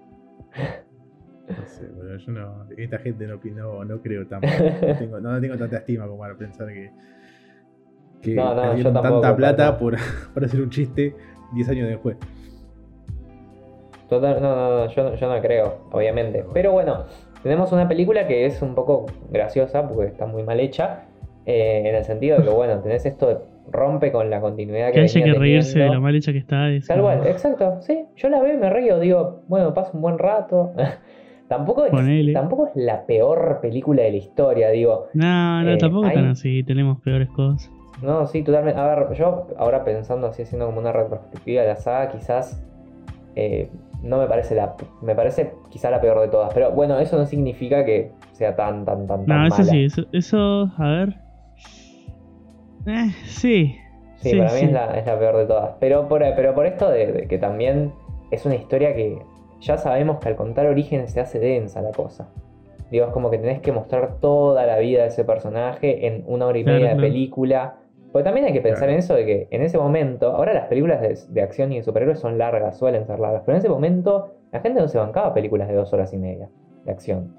[1.49, 2.67] No sé, pero yo no.
[2.77, 4.55] Esta gente no, no, no creo tampoco.
[4.87, 6.91] No tengo, no tengo tanta estima como para pensar que
[8.23, 9.97] que no, no, tanta plata por,
[10.45, 11.15] hacer un chiste
[11.55, 12.17] 10 años después.
[14.09, 16.45] Total, no, no, no, yo, yo no creo, obviamente.
[16.55, 17.05] Pero bueno,
[17.43, 21.05] tenemos una película que es un poco graciosa porque está muy mal hecha.
[21.45, 23.37] eh, en el sentido de que, bueno, tenés esto de
[23.71, 26.71] rompe con la continuidad que Que haya que reírse de lo mal hecha que está.
[26.71, 28.07] es Tal como- cual, exacto, sí.
[28.17, 30.73] Yo la veo y me río, digo, bueno, paso un buen rato.
[31.49, 32.33] tampoco, es, Ponele.
[32.33, 35.09] tampoco es la peor película de la historia, digo.
[35.13, 36.63] No, no, Eh, tampoco hay- tan así.
[36.63, 37.71] Tenemos peores cosas.
[38.03, 38.81] No, sí, totalmente.
[38.81, 42.63] A ver, yo ahora pensando así, haciendo como una retrospectiva de la saga, quizás
[43.35, 43.71] eh,
[44.03, 44.75] no me parece la.
[45.03, 46.53] Me parece quizá la peor de todas.
[46.55, 49.73] Pero bueno, eso no significa que sea tan, tan, tan, tan No, eso mala.
[49.73, 51.17] sí, eso, eso, a ver.
[52.87, 53.77] Eh, sí.
[54.17, 55.75] Sí, para mí es la, es la peor de todas.
[55.79, 57.93] Pero por, pero por esto de, de que también
[58.31, 59.19] es una historia que
[59.61, 62.29] ya sabemos que al contar orígenes se hace densa la cosa.
[62.91, 66.47] Digo, es como que tenés que mostrar toda la vida de ese personaje en una
[66.47, 67.75] hora y Claro, media de película.
[68.13, 68.93] Porque también hay que pensar Claro.
[68.95, 71.83] en eso de que en ese momento, ahora las películas de, de acción y de
[71.83, 75.35] superhéroes son largas, suelen ser largas, pero en ese momento la gente no se bancaba
[75.35, 76.49] películas de dos horas y media
[76.85, 77.35] de acción.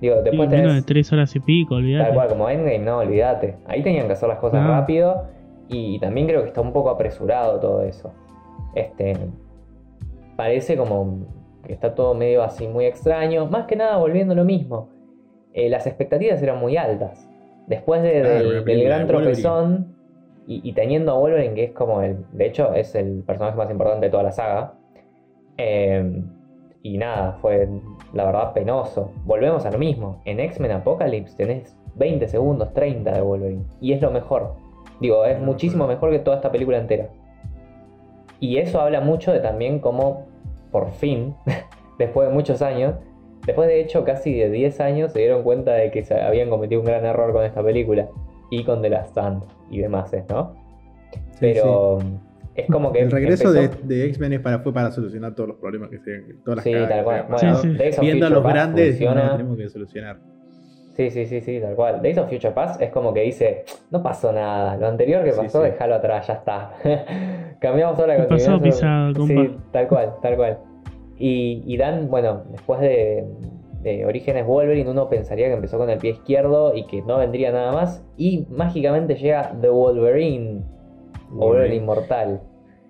[0.00, 0.86] Digo, Sí, después menos de tenés...
[0.86, 2.14] tres horas y pico, Tal olvidate.
[2.14, 3.56] cual, como Endgame, no, olvídate.
[3.66, 5.24] Ahí tenían que hacer las cosas rápido
[5.68, 8.12] y también creo que está un poco apresurado todo eso.
[8.76, 9.14] Este.
[10.36, 11.26] Parece como
[11.66, 13.46] que está todo medio así muy extraño.
[13.46, 14.88] Más que nada volviendo a lo mismo.
[15.52, 17.27] Eh, las expectativas eran muy altas.
[17.68, 19.94] Después de- del, gran tropezón
[20.46, 22.24] y, y teniendo a Wolverine, que es como el.
[22.32, 24.72] De hecho, es el personaje más importante de toda la saga.
[25.58, 26.22] Eh,
[26.82, 27.68] y nada, fue
[28.14, 29.12] la verdad penoso.
[29.24, 30.22] Volvemos a lo mismo.
[30.24, 33.64] En X-Men Apocalypse tenés 20 segundos, 30 de Wolverine.
[33.80, 34.54] Y es lo mejor.
[35.00, 37.08] Digo, es Lo muchísimo mejor que toda esta película entera.
[38.40, 40.26] Y eso habla mucho de también cómo,
[40.70, 41.34] por fin,
[41.98, 42.94] después de muchos años,
[43.48, 46.80] después de hecho casi de 10 años, se dieron cuenta de que se habían cometido
[46.80, 48.06] un gran error con esta película.
[48.50, 50.54] Y con The Last Stand y demás, ¿no?
[51.32, 51.98] Sí, Pero
[52.54, 53.00] es como que.
[53.00, 55.98] El regreso empezó- de, de X-Men es para, fue para solucionar todos los problemas que
[55.98, 57.22] se todas las Sí, tal cual.
[57.22, 57.56] Bueno, pasado.
[57.62, 57.76] Sí, sí.
[57.76, 59.24] Days of Viendo a Future los grandes, funciona.
[59.24, 60.16] no, tenemos que solucionar.
[60.96, 62.00] Sí, sí, sí, sí, tal cual.
[62.02, 65.38] Days of Future Past es como que dice, no pasó nada, lo anterior que Sí,
[65.42, 65.70] pasó, sí.
[65.70, 66.72] déjalo atrás, ya está.
[67.60, 69.12] Cambiamos toda la El pasado continuidad.
[69.12, 70.58] pisado, Sí, tal cual, tal cual.
[71.18, 73.24] Y, y Dan, bueno, después de,
[73.82, 77.50] de Orígenes Wolverine, uno pensaría que empezó con el pie izquierdo y que no vendría
[77.52, 78.04] nada más.
[78.16, 80.62] Y mágicamente llega The Wolverine,
[81.30, 81.76] o Wolverine Wolverine.
[81.76, 82.40] Inmortal.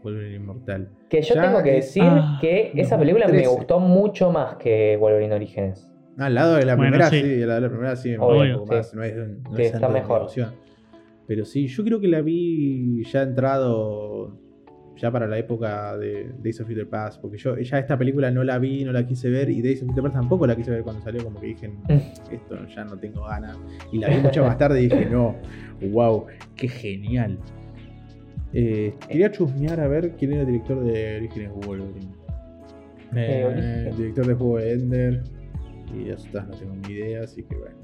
[0.02, 0.88] Wolverine Inmortal.
[1.08, 3.56] Que yo Ya tengo que es- decir Ah, que esa película me 2013.
[3.56, 5.90] gustó mucho más que Wolverine Orígenes.
[6.18, 7.20] Ah, al lado de la Bueno, primera, sí.
[7.22, 8.70] sí, al lado de la primera sí me Obvio, sí.
[8.74, 8.94] más.
[8.94, 10.26] No es, no Sí, es está mejor.
[11.26, 14.32] Pero sí, yo creo que la vi ya entrado
[14.98, 18.42] ya para la época de Days of Future Past, porque yo ya esta película no
[18.42, 20.82] la vi, no la quise ver, y Days of Future Past tampoco la quise ver
[20.82, 21.70] cuando salió, como que dije,
[22.30, 23.56] esto ya no tengo ganas.
[23.92, 25.36] Y la vi mucho más tarde y dije, no,
[25.90, 27.38] wow, qué genial.
[28.52, 32.12] Eh, quería chusmear a ver quién era el director de Orígenes Wolverine.
[33.14, 33.96] Eh, Origen.
[33.96, 35.22] director de juego de Ender.
[35.94, 37.76] Y las otras no tengo ni idea, así que bueno.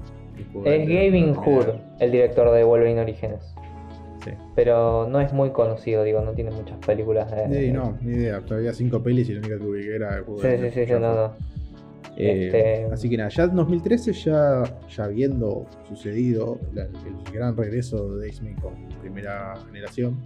[0.67, 1.67] el Es Gavin Hood,
[2.01, 3.55] el director de Wolverine Orígenes.
[4.25, 4.31] Sí.
[4.55, 7.67] Pero no es muy conocido, digo, no tiene muchas películas de.
[7.67, 8.41] Sí, no, ni idea.
[8.41, 10.93] Todavía cinco pelis y la única que ubiqué era el juego Sí, de sí, sí,
[10.93, 11.33] no, no.
[12.17, 17.57] Eh, Este- Así que nada, ya en 2013, ya, ya habiendo sucedido la- el gran
[17.57, 20.21] regreso de X-Men con primera generación,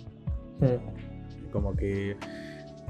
[0.60, 2.16] Mm, como que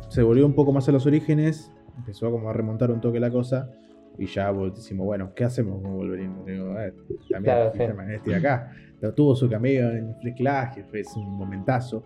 [0.08, 3.30] se volvió un poco más a los orígenes, empezó como a remontar un toque la
[3.30, 3.70] cosa,
[4.18, 6.34] y ya decimos, bueno, ¿qué hacemos con Wolverine?
[6.46, 6.94] Digo, ver,
[7.30, 7.82] también Claro, sí.
[8.14, 12.02] Este de acá, pero tuvo su cameo en Free Clash, fue un momentazo.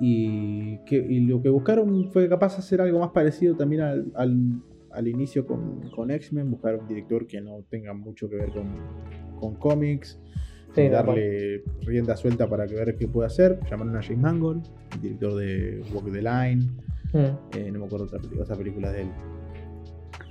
[0.00, 4.12] Y, que, y lo que buscaron fue capaz de hacer algo más parecido también al,
[4.14, 8.50] al- al inicio con, con X-Men, buscar un director que no tenga mucho que ver
[8.50, 8.66] con,
[9.38, 10.18] con cómics,
[10.74, 13.58] Sí, darle rienda suelta para que ver qué puede hacer.
[13.70, 16.62] Llamaron a James Mangold, el director de Walk the Line,
[17.12, 17.56] mm.
[17.56, 19.08] eh, no me acuerdo otra película, otra película de él.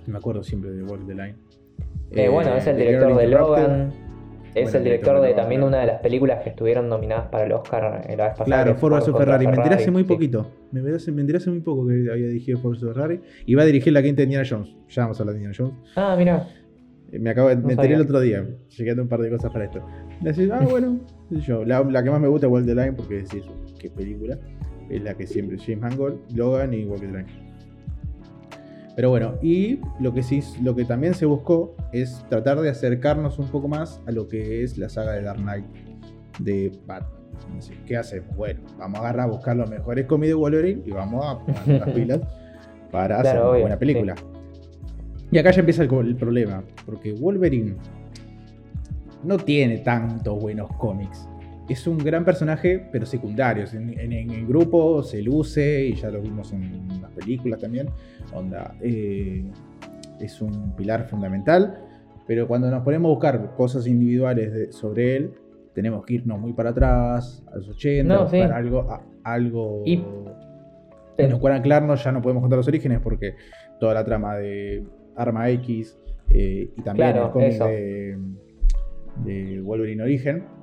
[0.08, 1.36] Me acuerdo siempre de Walk the Line.
[2.12, 3.28] Eh, bueno, es el director de.
[3.28, 3.92] Logan.
[4.56, 7.46] Es Bueno, el director de Logan, también una de las películas que estuvieron nominadas para
[7.46, 8.46] el Oscar eh, la vez pasada.
[8.64, 9.46] Claro, Ford vs Ferrari.
[9.46, 10.08] Me enteré hace muy sí.
[10.08, 10.50] poquito.
[10.72, 13.20] Me enteré, hace- me enteré hace muy poco que había dirigido Ford vs Ferrari.
[13.46, 14.74] Y va a dirigir la quinta de Indiana Jones.
[14.90, 15.76] Ya vamos a hablar de Indiana Jones.
[15.96, 16.48] Ah, mira.
[17.12, 18.46] Eh, Me acabo de, No me enteré el otro día,
[18.78, 19.86] llegando un par de cosas para esto.
[20.22, 21.64] Decís, ah, bueno, yo.
[21.66, 23.38] La, la que más me gusta es Walk the Line, porque eso,
[23.78, 24.40] qué película.
[24.90, 27.26] Es la que siempre, James Mangold, Logan y Walk the Line.
[28.98, 33.38] Pero bueno, y lo que sí, lo que también se buscó es tratar de acercarnos
[33.38, 35.66] un poco más a lo que es la saga de Dark Knight
[36.40, 37.12] de Batman.
[37.86, 38.36] ¿Qué hacemos?
[38.36, 41.80] Bueno, vamos a agarrar a buscar los mejores cómics de Wolverine y vamos a poner
[41.80, 42.22] las pilas
[42.92, 44.16] para hacer una obvio, buena película.
[45.30, 47.76] Y acá ya empieza el, el problema, porque Wolverine
[49.24, 51.30] no tiene tantos buenos cómics.
[51.70, 53.64] es un gran personaje, pero secundario.
[53.72, 57.90] En, el grupo se luce, y ya lo vimos en las películas también.
[58.34, 59.44] Onda, eh,
[60.20, 61.84] es un pilar fundamental.
[62.26, 65.34] Pero cuando nos ponemos a buscar cosas individuales sobre él,
[65.74, 70.04] tenemos que irnos muy para atrás, a los 80, buscar algo, algo y...
[71.16, 72.04] que nos pueda anclarnos.
[72.04, 73.36] Ya no podemos contar los orígenes porque
[73.80, 74.84] toda la trama de
[75.16, 75.98] Arma X
[76.30, 78.18] eh, y también el cómic de,
[79.24, 80.58] de Wolverine Origen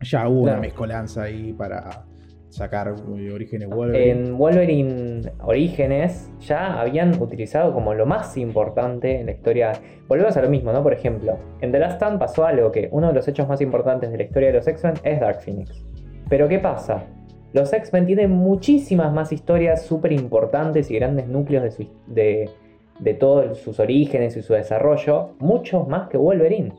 [0.00, 2.04] ya hubo una mezcolanza ahí para
[2.50, 4.10] sacar eh, Orígenes Wolverine.
[4.10, 9.72] En Wolverine Orígenes ya habían utilizado como lo más importante en la historia.
[10.06, 10.82] Volvemos a lo mismo, ¿no?
[10.82, 14.10] Por ejemplo, en The Last Stand pasó algo que uno de los hechos más importantes
[14.10, 15.84] de la historia de los X-Men es Dark Phoenix.
[16.28, 17.04] Pero ¿qué pasa?
[17.52, 22.50] Los X-Men tienen muchísimas más historias súper importantes y grandes núcleos de,
[22.98, 26.72] de todos sus orígenes y su desarrollo, muchos más que Wolverine.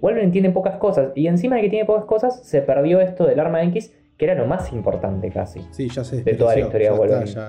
[0.00, 3.40] Wolverine tiene pocas cosas y encima de que tiene pocas cosas se perdió esto del
[3.40, 5.60] arma X que era lo más importante casi.
[5.70, 6.22] Sí, ya sé.
[6.22, 7.40] De toda la historia de Wolverine.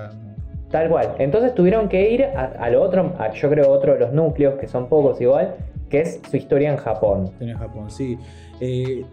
[0.70, 1.14] Tal cual.
[1.18, 4.88] Entonces tuvieron que ir a, lo otro, yo creo otro de los núcleos, que son
[4.88, 5.56] pocos igual,
[5.88, 7.30] que es su historia en Japón.
[7.40, 8.18] En Japón, sí.
[8.60, 9.04] Eh,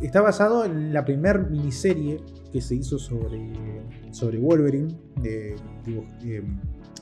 [0.00, 2.18] está basado en la primera miniserie
[2.50, 3.52] que se hizo sobre,
[4.10, 5.54] sobre Wolverine, eh,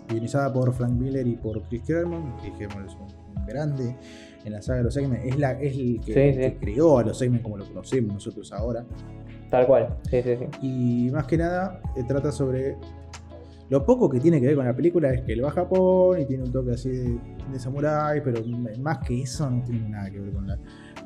[0.09, 2.41] guionizada por Frank Miller y por Chris Claremont.
[2.41, 3.97] Chris es un grande
[4.45, 5.21] en la saga de los X-Men.
[5.25, 8.85] Es, la, es el que, creó a los X-Men como lo conocemos nosotros ahora.
[9.51, 10.47] Tal cual, sí, sí, sí.
[10.63, 12.77] Y más que nada, eh, trata sobre.
[13.69, 16.21] Lo poco que tiene que ver con la película es que él va a Japón
[16.21, 17.21] y tiene un toque así de,
[17.53, 18.43] de samurái, pero
[18.81, 20.59] más que eso no tiene nada que ver con la,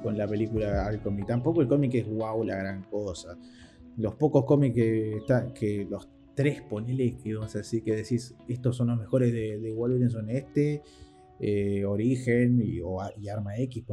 [0.02, 1.26] con la película al cómic.
[1.26, 3.36] Tampoco el cómic es wow la gran cosa.
[3.98, 5.46] Los pocos cómics que, está,
[5.90, 9.72] los tres poneles que vamos a decir que decís estos son los mejores de, de
[9.72, 10.82] Wolverine son este
[11.40, 12.80] eh, Origen y,
[13.28, 13.84] Arma X,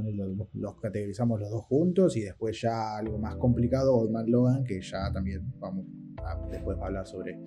[0.53, 4.79] los, categorizamos los dos juntos y después ya algo más complicado, Old Man Logan, que
[4.81, 5.85] ya también vamos
[6.23, 7.39] a, después a hablar sobre,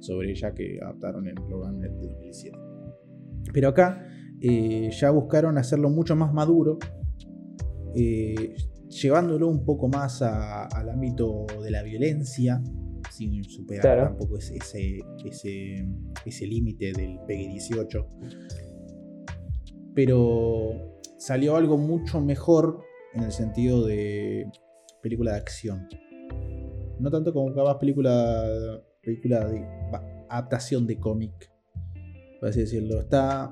[0.00, 2.58] sobre ella que adaptaron en Logan de 2007.
[3.52, 4.06] Pero acá
[4.40, 6.78] eh, ya buscaron hacerlo mucho más maduro,
[7.94, 8.54] eh,
[8.88, 12.62] llevándolo un poco más al ámbito de la violencia,
[13.10, 14.58] sin superar tampoco ese,
[15.24, 15.88] ese,
[16.26, 18.67] ese límite del PG-18
[19.98, 22.84] pero salió algo mucho mejor
[23.14, 24.48] en el sentido de
[25.02, 25.88] película de acción.
[27.00, 28.44] No tanto como capaz película,
[29.02, 29.66] película de
[30.28, 31.50] adaptación de cómic,
[32.38, 33.00] por así decirlo.
[33.00, 33.50] Está,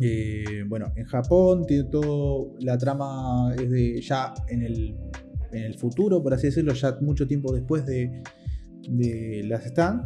[0.00, 4.96] eh, bueno, en Japón tiene todo, la trama es de ya en el,
[5.50, 8.22] en el futuro, por así decirlo, ya mucho tiempo después de,
[8.88, 10.02] de las Stand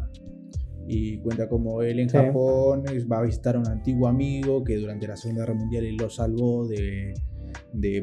[0.86, 5.06] y cuenta como él en Japón va a visitar a un antiguo amigo que durante
[5.06, 7.14] la Segunda Guerra Mundial él lo salvó de,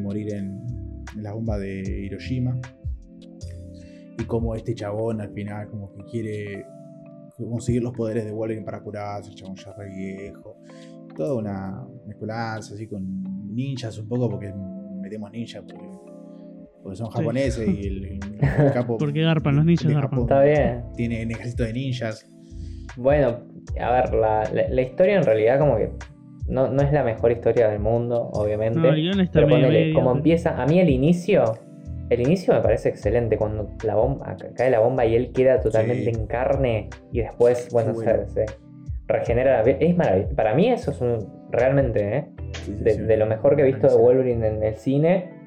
[0.01, 0.59] morir en,
[1.17, 2.59] la bomba de Hiroshima.
[4.17, 6.65] Y como este chabón al final como que quiere
[7.37, 10.57] conseguir los poderes de Wolverine para curarse, el chabón ya re viejo.
[11.15, 13.05] Toda una mezcolanza así con
[13.53, 14.53] ninjas un poco porque
[15.01, 18.19] metemos ninjas porque, son japoneses y el,
[18.73, 18.97] capo...
[18.97, 20.21] porque garpan, los ninjas garpan.
[20.21, 20.83] Está bien.
[20.95, 22.25] Tiene un ejército de ninjas.
[22.95, 23.39] Bueno,
[23.79, 25.91] a ver, la, historia en realidad como que
[26.47, 28.79] no, es la mejor historia del mundo, obviamente.
[29.31, 29.47] pero
[29.93, 31.43] como empieza, a mí el inicio,
[32.09, 36.09] el inicio me parece excelente cuando la bomba, cae la bomba y él queda totalmente
[36.09, 38.45] en carne y después, bueno, se,
[39.07, 40.35] regenera la Es maravilloso.
[40.35, 42.27] Para mí eso es un, realmente, ¿eh?
[42.67, 45.38] de, lo mejor que he visto de Wolverine en el cine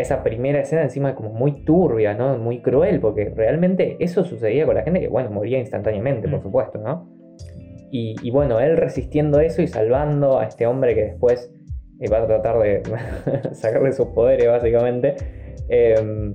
[0.00, 2.36] esa primera escena encima como muy turbia, ¿no?
[2.38, 6.42] Muy cruel, porque realmente eso sucedía con la gente que, bueno, moría instantáneamente, por mm.
[6.42, 7.08] supuesto, ¿no?
[7.92, 11.52] Y, bueno, él resistiendo eso y salvando a este hombre que después
[11.98, 12.82] eh, va a tratar de
[13.52, 15.16] sacarle sus poderes, básicamente.
[15.68, 16.32] Em,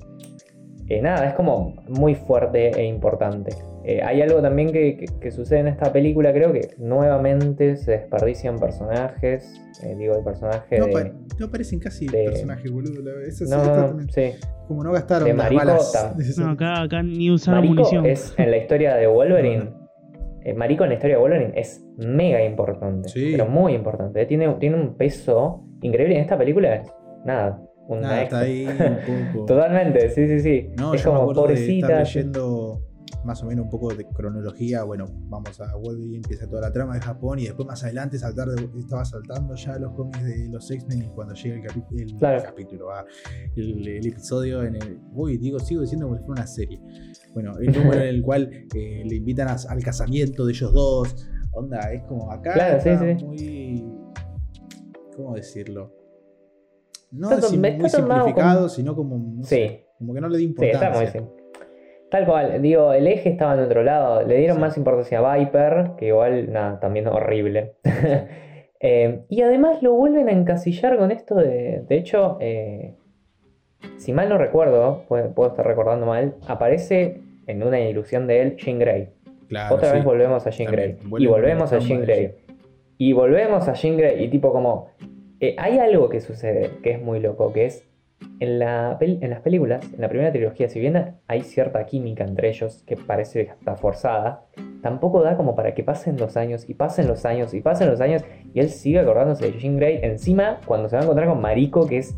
[0.89, 3.51] eh, nada, es como muy fuerte e importante.
[3.87, 9.61] Eh, hay algo también que, sucede en esta película, creo que nuevamente se desperdician personajes.
[9.83, 11.13] Eh, digo, el personaje no, de.
[11.37, 13.21] no aparecen casi personajes, boludo.
[13.21, 14.31] Eso no, sí,
[14.67, 16.15] Como no gastaron de Marico, balas.
[16.39, 18.07] No, acá, acá ni usaron Marico munición.
[18.07, 19.69] Es en la historia de Wolverine.
[20.43, 23.11] Eh, Marico en la historia de Wolverine es mega importante.
[23.13, 24.25] Pero muy importante.
[24.25, 26.15] Tiene, tiene un peso increíble.
[26.15, 26.91] En esta película es
[27.23, 27.61] nada.
[27.87, 29.45] Una está ahí un poco.
[29.53, 30.69] Totalmente, sí, sí, sí.
[30.75, 31.99] No, es como pobrecita.
[31.99, 32.81] leyendo
[33.23, 36.95] más o menos un poco de cronología, bueno, vamos a Wolverine, empieza toda la trama
[36.95, 41.03] de Japón y después más adelante saltar estaba saltando ya los cómics de los X-Men
[41.03, 41.63] y cuando llega el,
[42.43, 43.05] capítulo, ah,
[43.55, 44.99] el, episodio en el...
[45.11, 46.81] Uy, digo, sigo diciendo como si fuera una serie.
[47.33, 51.27] Bueno, el número en el cual eh, le invitan al casamiento de ellos dos.
[51.51, 53.85] Onda, es como acá claro, muy...
[55.15, 55.93] ¿Cómo decirlo?
[57.11, 59.43] No muy simplificado, sino como...
[59.43, 61.21] sí Como que no le di Sí, está importancia.
[61.21, 61.34] muy sí.
[62.15, 64.25] Tal cual, digo, el eje estaba en otro lado.
[64.25, 64.61] Le dieron Sí.
[64.61, 67.73] más importancia a Viper, que igual, nada, también horrible.
[68.81, 71.83] Eh, y además lo vuelven a encasillar con esto de.
[71.87, 72.93] De hecho, eh,
[73.97, 78.55] si mal no recuerdo, puedo, puedo estar recordando mal, aparece en una ilusión de él
[78.57, 79.09] Jean Grey.
[79.49, 79.95] Claro, Otra sí.
[79.95, 80.97] vez volvemos a Jean Grey.
[81.17, 82.35] Y volvemos a Jean Grey.
[82.97, 84.23] Y volvemos a Jean Grey.
[84.23, 84.87] Y tipo como...
[85.39, 87.87] eh, hay algo que sucede que es muy loco, que es...
[88.39, 92.49] En, la en las películas, en la primera trilogía, si bien hay cierta química entre
[92.49, 94.45] ellos que parece hasta forzada,
[94.81, 98.01] tampoco da como para que pasen los años y pasen los años y pasen los
[98.01, 98.23] años
[98.53, 99.99] y él sigue acordándose de Jean Grey.
[100.01, 102.15] Encima, cuando se va a encontrar con Mariko, que es...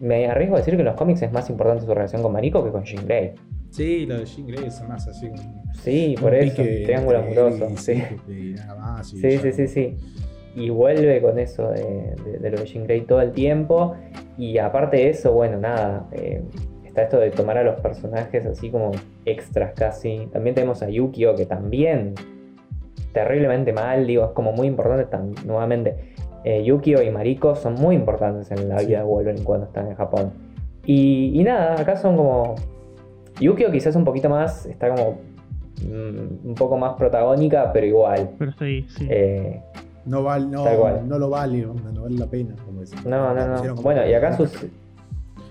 [0.00, 2.64] Me arriesgo a decir que en los cómics es más importante su relación con Mariko
[2.64, 3.34] que con Jean Grey.
[3.70, 5.62] Sí, lo de Jean Grey es más así como.
[5.74, 7.68] Sí, por eso, triángulo amoroso.
[7.76, 8.02] Sí.
[9.02, 9.96] Sí, sí, sí.
[10.56, 13.94] Y vuelve con eso de, de- de lo de Jean Grey todo el tiempo.
[14.36, 16.06] Y aparte de eso, bueno, nada.
[16.12, 16.42] eh,
[16.84, 18.90] está esto de tomar a los personajes así como
[19.24, 20.28] extras casi.
[20.32, 22.14] También tenemos a Yukio, que también
[23.12, 25.96] terriblemente mal, digo, es como muy importante tam- nuevamente.
[26.44, 28.86] eh, Yukio y Mariko son muy importantes en la Sí.
[28.86, 30.32] vida de Wolverine cuando están en Japón.
[30.86, 32.54] Y, y nada, acá son como.
[33.38, 35.18] Yukio quizás un poquito más, está como
[35.86, 38.30] mm, un poco más protagónica, pero igual.
[38.38, 39.06] Pero ahí, sí.
[39.10, 39.60] Eh,
[40.10, 40.64] No, val- no,
[41.06, 42.54] no lo vale, onda, no vale la pena.
[42.64, 42.98] Como decir.
[43.06, 43.74] No, La no, no.
[43.76, 44.68] Bueno, y acá, suce-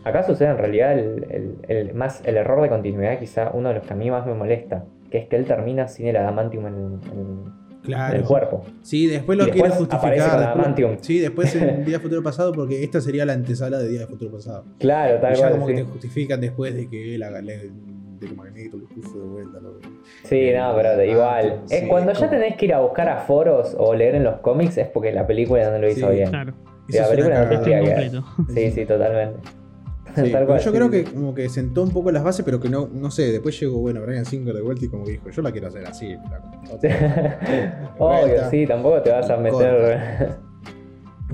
[0.04, 3.76] acá sucede en realidad el, el- el- más el error de continuidad, quizá uno de
[3.76, 6.68] los que a mí más me molesta, que es que él termina sin el adamantium
[6.68, 8.18] en, en- en Claro.
[8.18, 8.64] el cuerpo.
[8.82, 10.56] Sí, después lo Y aparece justificar.
[10.56, 14.02] después- sí, después en Día de Futuro Pasado, porque esta sería la antesala de Día
[14.02, 14.66] de Futuro Pasado.
[14.80, 15.52] Claro, Y tal ya cual.
[15.54, 15.84] como que sí.
[15.84, 17.72] te justifican después de que él haga le-
[18.20, 19.60] de Magneto lo puso de vuelta.
[19.60, 19.80] lo-
[20.24, 21.60] Sí, no, pero de igual.
[21.60, 24.16] Ah, Sí, es cuando es ya tenés que ir a buscar a foros o leer
[24.16, 26.30] en los cómics es porque la película no lo hizo Sí, bien.
[26.30, 26.54] Claro.
[26.88, 28.12] Y la película no que-.
[28.54, 29.40] Sí, sí, totalmente.
[30.16, 32.68] Sí, cual, yo sí, creo que como que sentó un poco las bases, pero que
[32.68, 35.42] no, no sé, después llegó, bueno, Brian Singer de vuelta y como que dijo, yo
[35.44, 36.18] la quiero hacer así.
[36.74, 37.40] Otra-
[38.00, 40.36] Obvio, sí, tampoco te vas a meter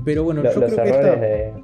[0.04, 1.54] Pero bueno, lo- yo los creo que errores esta de.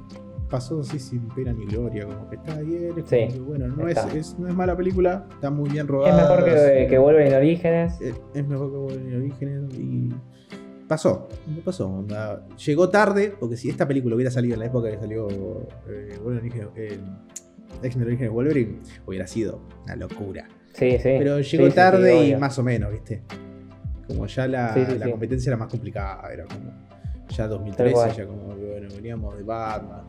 [0.53, 3.67] Pasó así sin pena ni gloria, como que está bien, es como Sí, que, bueno,
[3.69, 6.15] no es, es- no es mala película, está muy bien Es rodada.
[6.29, 7.99] mejor que, que Wolverine Orígenes.
[7.99, 10.09] es, es mejor que Wolverine Orígenes y
[10.87, 11.87] pasó, no pasó.
[11.89, 15.27] onda, Llegó tarde, porque si esta película hubiera salido en la época que salió
[15.89, 16.99] eh, Wolverine Orígenes- eh,
[17.81, 20.47] X-Men Orígenes Wolverine, hubiera sido una locura.
[20.73, 21.15] Sí, sí.
[21.17, 22.39] Pero Sí, llegó sí, sí, tarde y obvio.
[22.39, 23.23] más o menos, ¿viste?
[24.07, 25.11] Como ya la, Sí, sí, la sí.
[25.11, 26.71] competencia era más complicada, era como
[27.29, 28.11] ya Tal 2013, cual.
[28.15, 30.03] ya como bueno, veníamos de Batman.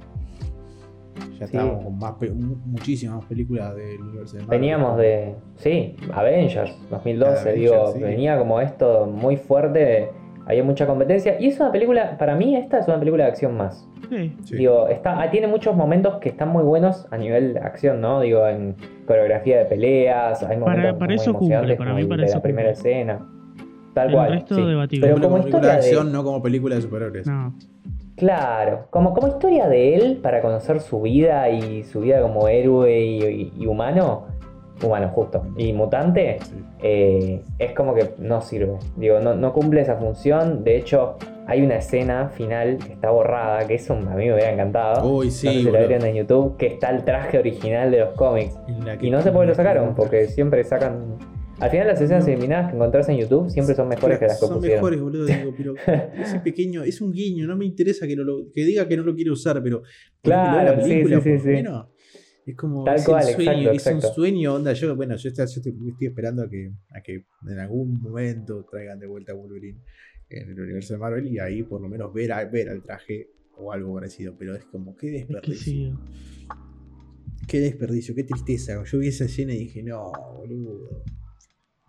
[1.33, 1.57] Ya Sí.
[1.57, 2.15] estábamos con más
[2.67, 4.61] muchísimas más películas del universo de Marvel.
[4.61, 5.35] Veníamos de.
[5.57, 7.87] Sí, Avengers 2012, Avengers, digo.
[7.93, 8.01] sí.
[8.01, 10.11] Venía como esto muy fuerte.
[10.47, 11.41] Había mucha competencia.
[11.41, 12.19] Y es una película.
[12.19, 13.89] Para mí, esta es una película de acción más.
[14.11, 14.37] Sí.
[14.45, 14.57] Sí.
[14.59, 18.21] Digo, está, ah, tiene muchos momentos que están muy buenos a nivel de acción, ¿no?
[18.21, 20.43] Digo, en coreografía de peleas.
[20.43, 22.73] Hay momentos para muy eso cumple, emocionantes para como mí para de eso la primera
[22.75, 22.91] cumple.
[22.93, 23.27] escena.
[23.95, 24.31] Tal El cual.
[24.33, 24.63] resto sí.
[25.01, 27.27] Pero Como como película historia de, acción, no como película de superhéroes.
[27.27, 27.55] No.
[28.17, 33.01] Claro, como, como historia de él para conocer su vida y su vida como héroe
[33.01, 34.27] y, y- y humano,
[34.85, 36.65] humano justo, y mutante, Sí.
[36.83, 38.77] eh, es como que no sirve.
[38.97, 40.63] Digo, no, no cumple esa función.
[40.65, 44.51] De hecho, hay una escena final que está borrada, que eso a mí me hubiera
[44.53, 45.07] encantado.
[45.09, 48.01] Uy, no sé sí, si la vieron en YouTube, que está el traje original de
[48.01, 48.57] los cómics.
[49.01, 51.17] Y no sé por qué lo sacaron, porque siempre sacan.
[51.61, 52.33] Al final, las escenas No.
[52.33, 54.77] eliminadas que encontrás en YouTube siempre son mejores que las que Son pusieron.
[54.79, 55.25] mejores, boludo.
[55.27, 55.75] Digo, pero
[56.21, 59.03] ese pequeño, es un guiño, no me interesa que, no lo, que diga que no
[59.05, 59.83] lo quiere usar, pero
[60.23, 61.47] Claro, la sí, película, sí, sí, por sí.
[61.47, 61.87] lo menos.
[62.47, 64.73] Es como Tal es cual, el sueño, exacto, es un sueño, onda.
[64.75, 68.67] Yo, bueno, yo, estoy, yo estoy- estoy esperando a que, a que en algún momento
[68.71, 69.81] traigan de vuelta a Wolverine
[70.29, 73.29] en el universo de Marvel y ahí por lo menos ver, a- ver al traje
[73.57, 74.35] o algo parecido.
[74.39, 75.65] Pero es como, qué Es que desperdicio.
[75.73, 75.93] sí.
[77.49, 78.83] Qué desperdicio, qué tristeza.
[78.85, 81.03] Yo vi esa escena y dije, no, boludo.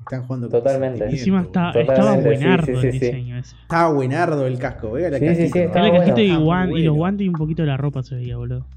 [0.06, 1.04] Están jugando con Totalmente.
[1.06, 3.56] Encima está, estaba sí, buenardo sí, el diseño ese.
[3.56, 6.84] Estaba buenardo el casco, vea la Sí, sí, casquito, sí, estaba cajito y, guan- y
[6.84, 8.68] los guantes y un poquito de la ropa se veía, boludo.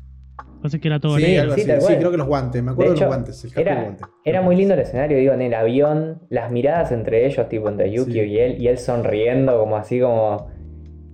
[0.62, 1.55] Pasa que era todo Sí, negro.
[1.55, 1.64] Sí,
[1.99, 4.05] creo que los guantes, me acuerdo De de, hecho, los guantes, el casco Era, guante.
[4.25, 7.91] era muy lindo el escenario, digo, en el avión, las miradas entre ellos, tipo entre
[7.93, 8.31] Yukio Sí.
[8.31, 10.49] y él, y él sonriendo, como así como.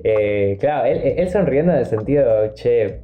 [0.05, 3.01] eh, claro, él, él sonriendo en el sentido, che,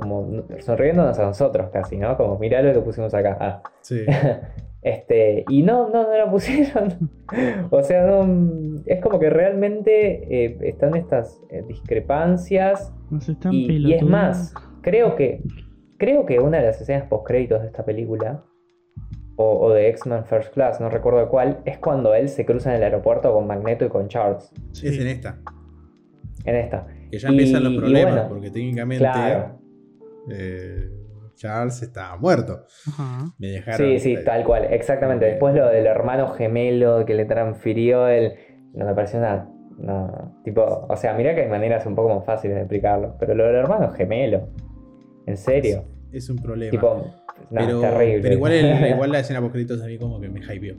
[0.00, 2.16] como sonriéndonos a nosotros casi, ¿no?
[2.16, 3.36] Como mirá lo que pusimos acá.
[3.40, 3.62] Ah.
[3.80, 4.04] Sí.
[4.82, 7.10] Este, y no, no, no lo pusieron.
[7.70, 12.94] o sea, no, es como que realmente eh, están estas eh, discrepancias.
[13.10, 15.42] Nos están Y, y es más, creo que
[15.98, 18.44] creo que una de las escenas post créditos de esta película,
[19.34, 22.76] o, o de X-Men First Class, no recuerdo cuál, es cuando él se cruza en
[22.76, 24.52] el aeropuerto con Magneto y con Charles.
[24.70, 24.86] Sí.
[24.86, 25.38] Es en esta.
[26.44, 26.86] En esta.
[27.10, 29.58] Que ya empiezan Y- los problemas, bueno, porque técnicamente Claro.
[30.30, 30.88] Eh,
[31.34, 32.64] Charles estaba muerto.
[32.88, 33.26] Ajá.
[33.38, 33.86] Me dejaron.
[33.86, 35.26] Sí, sí, tal cual, exactamente.
[35.26, 38.34] Después lo del hermano gemelo que le transfirió el.
[38.74, 39.48] No me pareció nada.
[39.78, 43.16] No, tipo, o sea, mira que hay maneras un poco más fáciles de explicarlo.
[43.20, 44.48] Pero lo del hermano gemelo.
[45.26, 45.84] ¿En serio?
[46.12, 46.70] Es un problema.
[46.70, 47.12] Tipo,
[47.50, 48.20] no, pero, terrible.
[48.22, 50.76] pero igual, el- igual la escena post a mí como que me hypeó.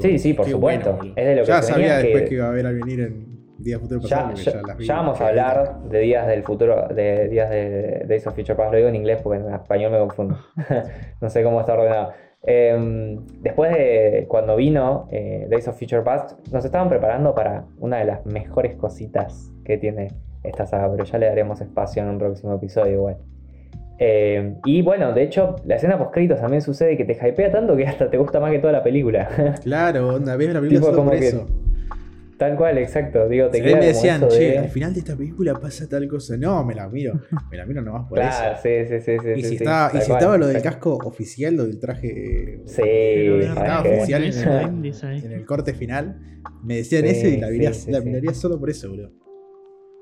[0.00, 0.98] Sí, sí, por supuesto.
[1.16, 3.31] Es de lo que ya sabía después que- que iba a ver al venir en
[3.62, 3.80] días
[4.80, 8.72] Ya, vamos a hablar de días del futuro, de días de Days of Future Past.
[8.72, 10.38] Lo digo en inglés porque en español me confundo.
[11.20, 12.12] no sé cómo está ordenado.
[12.44, 17.98] Eh, después de cuando vino eh, Days of Future Past, nos estaban preparando para una
[17.98, 20.08] de las mejores cositas que tiene
[20.42, 23.16] esta saga, pero ya le daremos espacio en un próximo episodio igual.
[23.98, 27.86] Eh, y bueno, de hecho, la escena post también sucede que te hypea tanto que
[27.86, 29.28] hasta te gusta más que toda la película.
[29.62, 31.46] Claro, onda, ves la película Tipo, solo como por que eso.
[32.38, 33.28] Tal cual, exacto.
[33.28, 35.88] Digo, te queda me como decían, eso che, de- al final de esta película pasa
[35.88, 36.36] tal cosa.
[36.36, 37.20] No, me la miro.
[37.50, 38.62] Me la miro nomás por Claro, eso.
[38.62, 39.28] sí, sí, sí, sí.
[39.30, 41.78] Y sí, si, sí, estaba, y si cual, estaba lo del casco oficial, lo del
[41.78, 46.18] traje Sí, Pero de ¿sabes estaba oficial en eso el- en el corte final,
[46.64, 48.04] me decían Sí, eso y la, sí, miraría- sí, la sí.
[48.06, 49.10] miraría solo por eso, bro.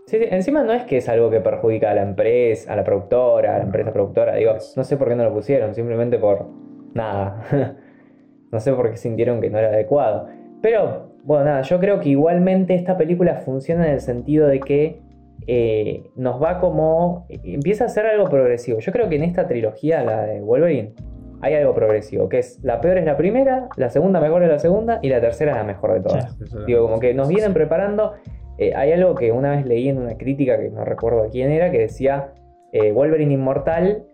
[0.07, 2.85] Sí, sí, encima no es que es algo que perjudica a la empresa, a la
[2.85, 4.35] productora, a la empresa productora.
[4.37, 6.49] Digo, no sé por qué no lo pusieron, simplemente por
[6.95, 7.45] nada.
[8.51, 10.29] no sé por qué sintieron que no era adecuado.
[10.63, 15.01] Pero, bueno, nada, yo creo que igualmente esta película funciona en el sentido de que
[15.47, 17.27] eh, nos va como.
[17.29, 18.79] empieza a ser algo progresivo.
[18.81, 20.95] Yo creo que en esta trilogía, la de Wolverine,
[21.43, 24.59] hay algo progresivo, que es la peor es la primera, la segunda mejor es la
[24.59, 26.39] segunda y la tercera es la mejor de todas.
[26.67, 28.13] Digo, como que nos vienen preparando.
[28.59, 31.71] Eh, hay algo que una vez leí en una crítica que no recuerdo quién era,
[31.71, 32.35] que decía:
[32.73, 34.05] eh, Wolverine Inmortal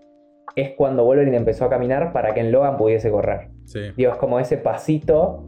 [0.54, 3.48] es cuando Wolverine empezó a caminar para que en Logan pudiese correr.
[3.64, 3.80] Sí.
[3.96, 5.44] Digo, es como ese pasito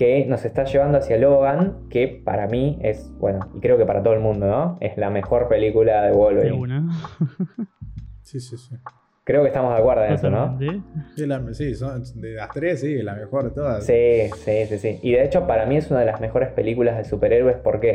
[0.00, 4.02] que nos está llevando hacia Logan, que para mí es, bueno, y creo que para
[4.02, 4.78] todo el mundo, ¿no?
[4.80, 6.56] Es la mejor película de De Wolverine.
[6.58, 6.88] una.
[8.22, 8.76] Sí, sí, sí.
[9.24, 10.56] Creo que estamos de acuerdo en eso, ¿no?
[11.16, 13.84] Sí, la- sí, son de las tres, sí, la mejor de todas.
[13.84, 14.98] Sí, sí, sí, sí.
[15.02, 17.56] Y de hecho, para mí es una de las mejores películas de superhéroes.
[17.58, 17.94] ¿Por qué?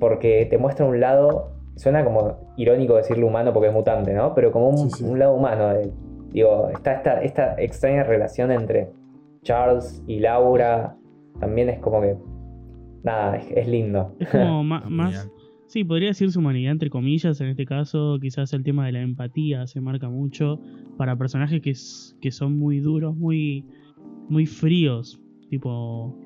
[0.00, 1.52] Porque te muestra un lado.
[1.76, 4.34] Suena como irónico decirlo humano porque es mutante, ¿no?
[4.34, 5.04] Pero como un, Sí, sí.
[5.04, 5.68] un lado humano.
[5.74, 5.90] de-
[6.32, 8.88] digo, está esta, esta extraña relación entre
[9.42, 10.96] Charles y Laura.
[11.42, 12.16] También es como que.
[13.02, 14.14] Nada, es, es lindo.
[14.20, 15.28] Es como más.
[15.66, 17.40] Sí, podría decirse humanidad entre comillas.
[17.40, 20.60] En este caso, quizás el tema de la empatía se marca mucho
[20.96, 21.72] para personajes que,
[22.20, 23.66] que son muy duros, muy,
[24.28, 25.20] muy fríos,
[25.50, 26.16] tipo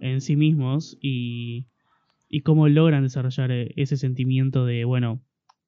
[0.00, 1.66] en sí mismos y,
[2.28, 5.20] y cómo logran desarrollar eh, ese sentimiento de, bueno,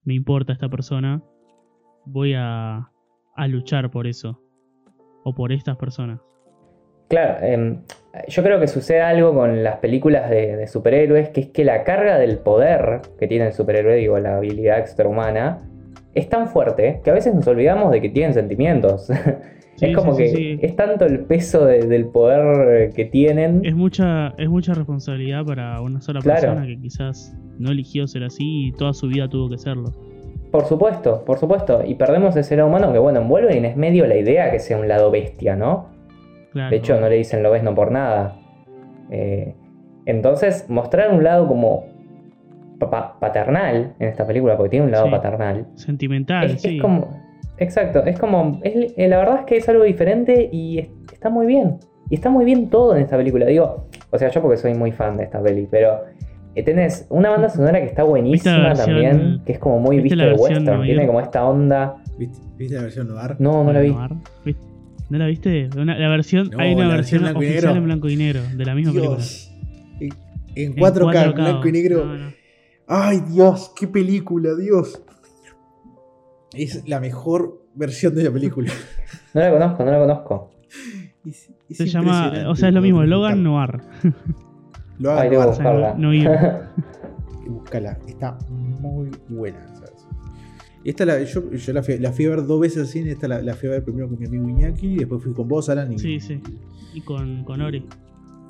[0.02, 1.22] me importa esta persona,
[2.07, 2.90] voy a,
[3.36, 4.42] a luchar por eso
[5.22, 6.20] o por estas personas.
[7.09, 7.82] Claro, em,
[8.28, 11.84] yo creo que sucede algo con las películas de, de superhéroes, que es que la
[11.84, 15.62] carga del poder que tiene el superhéroe, digo, la habilidad extrahumana,
[16.14, 19.08] es tan fuerte que a veces nos olvidamos de que tienen sentimientos.
[19.78, 23.60] Sí, es como sí, que sí, es tanto el peso de- del poder que tienen.
[23.62, 26.40] Es mucha, es mucha responsabilidad para una sola Claro.
[26.40, 29.92] persona que quizás no eligió ser así y toda su vida tuvo que serlo.
[30.50, 31.82] Por supuesto, por supuesto.
[31.86, 34.78] Y perdemos ese lado humano que, bueno, en Wolverine es medio la idea que sea
[34.78, 35.90] un lado bestia, ¿no?
[36.57, 36.70] Claro.
[36.70, 38.38] De hecho, no le dicen lo ves no por nada.
[39.11, 39.54] Eh,
[40.07, 41.84] entonces, mostrar un lado como
[42.78, 45.11] pa- pa- paternal en esta película, porque tiene un lado Sí.
[45.11, 45.66] paternal.
[45.74, 46.78] Sentimental, Es, es sí.
[46.78, 47.09] como.
[47.59, 48.59] Exacto, es como.
[48.62, 51.76] es- eh, la verdad es que es algo diferente y es- está muy bien.
[52.09, 53.44] Y está muy bien todo en esta película.
[53.46, 56.04] Digo, o sea, yo porque soy muy fan de esta peli, pero.
[56.59, 60.24] eh, tenés una banda sonora que está buenísima versión- también, que es como muy vista
[60.24, 61.96] de western, tiene como esta onda.
[62.18, 63.36] ¿Viste, viste la versión noir?
[63.38, 63.94] No, no la vi.
[65.09, 65.68] ¿No la viste?
[65.76, 67.78] Una- la versión, No, hay una la versión, versión blanco y oficial negro.
[67.78, 69.16] en blanco y negro de la misma película.
[69.16, 69.52] Dios.
[70.00, 70.09] En,
[70.57, 72.04] en En 4K, blanco y negro.
[72.07, 72.32] No, no.
[72.88, 75.00] Ay, Dios, qué película, Dios.
[76.54, 78.70] Es la mejor versión de la película.
[79.34, 80.50] No la conozco, no la conozco.
[81.26, 83.42] Es- es Se llama, o sea, es lo mismo, Logan.
[83.42, 83.80] Noir.
[84.98, 85.94] Lo hagan Ay, debo noir.
[85.98, 86.30] No ir.
[87.46, 89.59] Búscala, está muy buena.
[90.91, 93.11] Esta la, yo, yo la, fui, la fui a ver dos veces al cine.
[93.11, 94.95] Esta la, la fui a ver primero con mi amigo Iñaki.
[94.95, 96.41] Y después fui con vos, Alan, y, Sí, sí.
[96.95, 97.84] Y con, con Ori.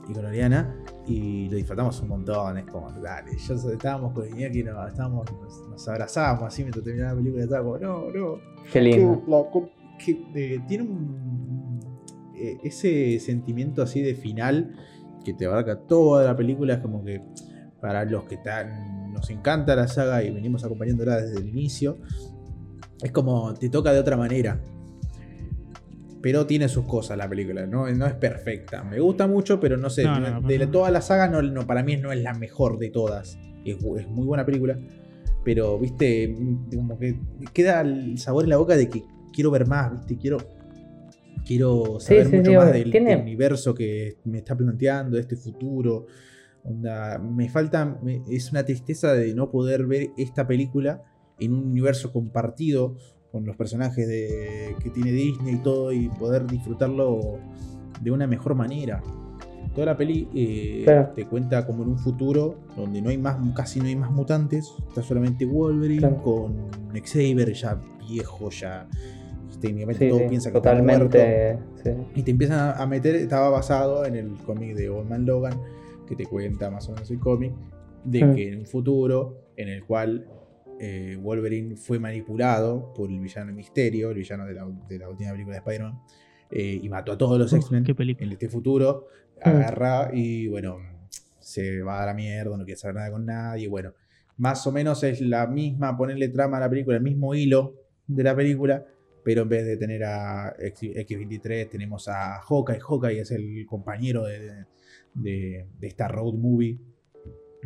[0.09, 0.74] y con Oriana.
[1.07, 2.59] Y lo disfrutamos un montón.
[2.59, 3.32] Es como, dale.
[3.39, 7.45] Yo estábamos con Iñaki, no, estábamos, nos, nos abrazábamos así mientras terminaba la película.
[7.45, 8.39] Estábamos, no, no.
[8.72, 9.51] Qué lindo.
[9.99, 11.80] que, que, eh, tiene un,
[12.37, 14.76] eh, ese sentimiento así de final
[15.24, 16.74] que te abarca toda la película.
[16.74, 17.22] Es como que
[17.80, 21.98] para los que tan, nos encanta la saga y venimos acompañándola desde el inicio,
[23.02, 24.60] es como te toca de otra manera.
[26.22, 28.82] Pero tiene sus cosas la película, no, no es perfecta.
[28.82, 30.04] Me gusta mucho, pero no sé.
[30.04, 30.70] No, no- no, de no.
[30.70, 33.38] toda la saga, no, no, para mí no es la mejor de todas.
[33.64, 34.78] Es, es muy buena película.
[35.44, 36.34] Pero, viste,
[36.74, 37.20] como que
[37.52, 40.16] queda el sabor en la boca de que quiero ver más, ¿viste?
[40.16, 40.38] Quiero,
[41.44, 45.22] quiero saber sí, mucho sí, más del, Tiene- del universo que me está planteando, de
[45.22, 46.06] este futuro.
[46.68, 51.02] Onda, me falta, me- es una tristeza de no poder ver esta película
[51.38, 52.96] en un universo compartido
[53.30, 57.38] con los personajes de, que tiene Disney y todo y poder disfrutarlo
[58.00, 59.02] de una mejor manera.
[59.74, 61.12] Toda la peli eh, Claro.
[61.14, 64.72] te cuenta como en un futuro donde no hay más, casi no hay más mutantes,
[64.88, 66.22] está solamente Wolverine Claro.
[66.22, 66.54] con
[67.04, 68.88] Xavier ya viejo, ya
[69.60, 71.04] técnicamente Sí, todo sí, piensa que está muerto.
[71.04, 71.58] totalmente.
[71.82, 71.90] sí.
[72.14, 75.54] Y te empiezan a- a meter, estaba basado en el cómic de Old Man Logan,
[76.07, 77.52] que te cuenta más o menos el cómic,
[78.04, 80.26] de que en un futuro en el cual
[80.78, 85.32] eh, Wolverine fue manipulado por el villano Misterio, el villano de la, de la última
[85.32, 85.98] película de Spider-Man,
[86.50, 87.84] eh, y mató a todos los X-Men.
[88.24, 89.07] En este futuro,
[89.42, 90.78] agarra y bueno,
[91.40, 93.68] se va a la mierda, no quiere saber nada con nadie.
[93.68, 93.92] Bueno,
[94.36, 97.74] más o menos es la misma, ponerle trama a la película, el mismo hilo
[98.07, 98.84] de la película,
[99.24, 102.78] pero en vez de tener a X- X23, tenemos a Hawkeye.
[102.80, 104.66] Hawkeye es el compañero de,
[105.16, 106.78] de- de esta road movie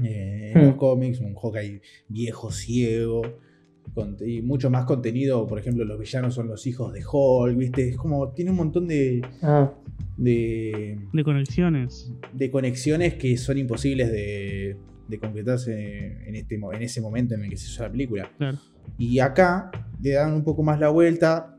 [0.03, 0.79] eh, en los Hmm.
[0.79, 3.23] cómics, un Hawkeye viejo, ciego.
[3.95, 7.89] con- y mucho más contenido, por ejemplo, los villanos son los hijos de Hulk, ¿viste?
[7.89, 9.73] Es como, tiene un montón de, Ah,
[10.17, 12.13] de, De conexiones.
[12.33, 14.77] de conexiones que son imposibles de,
[15.09, 18.31] de concretarse en, este, en ese momento en el que se hizo la película.
[18.39, 18.59] Claro.
[18.97, 19.71] Y acá
[20.01, 21.59] le dan un poco más la vuelta,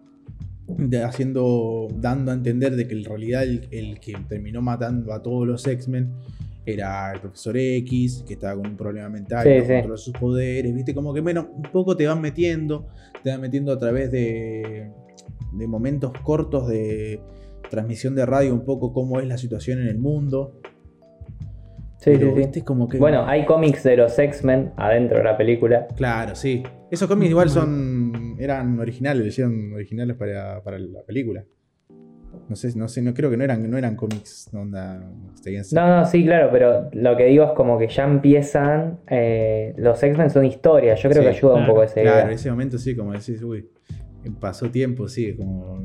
[0.77, 5.21] de- haciendo, dando a entender de que en realidad el, el que terminó matando a
[5.21, 6.11] todos los X-Men
[6.65, 9.73] era el profesor X, que estaba con un problema mental, Sí, no sí.
[9.73, 12.87] controla sus poderes, viste, como que bueno, un poco te van metiendo,
[13.23, 14.91] te van metiendo a través de,
[15.53, 17.19] de momentos cortos de
[17.69, 20.59] transmisión de radio, un poco cómo es la situación en el mundo.
[21.97, 22.59] sí, Pero, sí, sí.
[22.59, 22.97] es como que.
[22.99, 25.87] Bueno, hay cómics de los X-Men adentro de la película.
[25.95, 26.61] Claro, sí.
[26.91, 28.10] Esos cómics igual son.
[28.43, 31.43] Eran originales, lo hicieron originales para, para la película.
[32.47, 34.99] No sé, no sé, no creo que no eran, no eran cómics onda.
[35.73, 38.99] No, no, sí, claro, pero lo que digo es como que ya empiezan.
[39.07, 41.01] eh, los X-Men son historias.
[41.01, 43.41] Yo creo Sí, que ayuda un poco ese Claro, en ese momento sí, como decís,
[43.43, 43.69] uy,
[44.39, 45.81] pasó tiempo, sí, es como.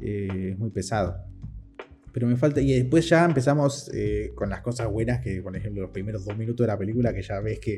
[0.00, 1.16] eh, es muy pesado.
[2.12, 2.60] Pero me falta.
[2.62, 6.36] Y después ya empezamos eh, con las cosas buenas, que por ejemplo, los primeros dos
[6.36, 7.76] minutos de la película, que ya ves que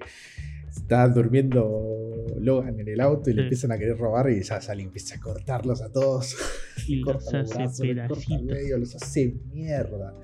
[0.70, 3.44] está durmiendo Logan en el auto y le Sí.
[3.46, 6.36] empiezan a querer robar y ya sale y empieza a cortarlos a todos.
[6.88, 8.42] Y corta los brazos, le corta el pedacitos.
[8.44, 10.14] medio, los hace mierda.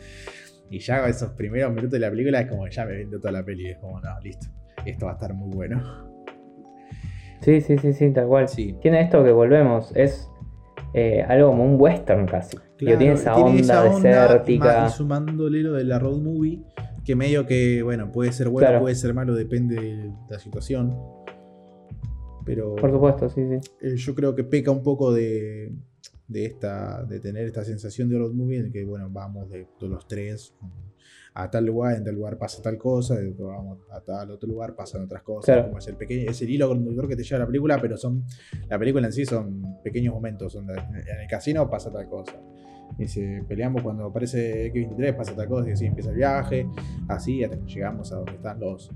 [0.71, 3.45] Y ya esos primeros minutos de la película es como ya me vendo toda la
[3.45, 3.69] peli.
[3.71, 4.47] Es como, no, listo.
[4.87, 5.83] Esto va a estar muy bueno.
[7.41, 8.49] Sí, sí, sí, sí, tal cual.
[8.49, 8.75] Sí.
[8.81, 9.93] Tiene esto que volvemos.
[9.95, 10.31] Es
[10.95, 12.57] eh, algo como un western casi.
[12.79, 14.87] Digo, tiene esa tiene onda esa onda, desértica.
[14.87, 16.63] Y sumándole lo de la road movie,
[17.05, 18.81] que medio que, bueno, puede ser bueno, Claro.
[18.83, 20.97] puede ser malo, depende de la situación.
[22.45, 23.71] Pero Por supuesto, sí, sí.
[23.81, 25.73] eh, yo creo que peca un poco de,
[26.29, 29.93] de esta de tener esta sensación de road movie en que, bueno, vamos de todos
[29.93, 30.55] los tres
[31.37, 34.77] a tal lugar, en tal lugar pasa tal cosa, después vamos a tal otro lugar
[34.77, 35.65] pasan otras cosas, Claro.
[35.67, 38.25] como es el pequeño, es el hilo conductor que te lleva la película, pero son
[38.69, 42.35] la película en sí son pequeños momentos, son de- en el casino pasa tal cosa.
[42.99, 46.67] Y si peleamos cuando aparece X23 pasa tal cosa y así empieza el viaje,
[47.09, 48.91] así hasta que llegamos a donde están los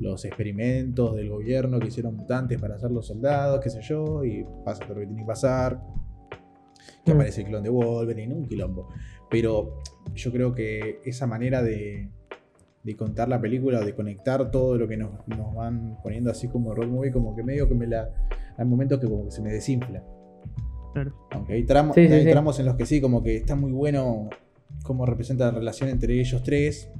[0.00, 4.46] los experimentos del gobierno que hicieron mutantes para hacer los soldados, qué sé yo, y
[4.64, 5.80] pasa todo lo que tiene que pasar.
[7.04, 7.16] Que Mm.
[7.16, 8.88] aparece el clon de Wolverine, un quilombo.
[9.28, 9.80] Pero
[10.14, 12.10] yo creo que esa manera de,
[12.84, 16.46] de contar la película o de conectar todo lo que nos, nos van poniendo así
[16.46, 18.08] como road movie, como que medio que me la.
[18.56, 20.04] Hay momentos que como que se me desinfla.
[20.92, 21.12] Claro.
[21.30, 22.30] Aunque hay, tramos, Sí, sí, hay sí.
[22.30, 24.28] tramos en los que sí, como que está muy bueno
[24.82, 26.90] cómo representa la relación entre ellos tres.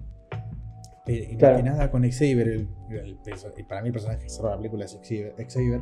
[1.07, 3.17] Pero, y más que nada con Xavier, el, el
[3.67, 5.35] para mí el personaje que cerró la película es Xavier.
[5.49, 5.81] Xavier.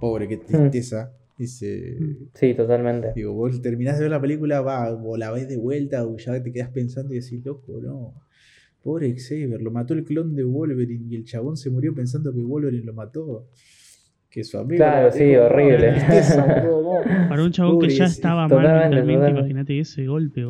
[0.00, 0.28] Pobre, Hmm.
[0.28, 1.12] qué tristeza.
[1.38, 1.96] Dice.
[1.98, 2.16] Mm.
[2.34, 3.12] Sí, totalmente.
[3.14, 6.42] Digo, vos terminás de ver la película, va, o la ves de vuelta, o ya
[6.42, 8.14] te quedás pensando y decís, loco, no.
[8.82, 12.42] Pobre Xavier, lo mató el clon de Wolverine y el chabón se murió pensando que
[12.42, 13.46] Wolverine lo mató.
[14.32, 14.76] Que su amigo.
[14.76, 15.92] Claro, sí, horrible.
[15.92, 16.46] tristeza.
[17.28, 19.30] Para un chabón que ya estaba mal mentalmente, totalmente.
[19.40, 20.44] imagínate ese golpe.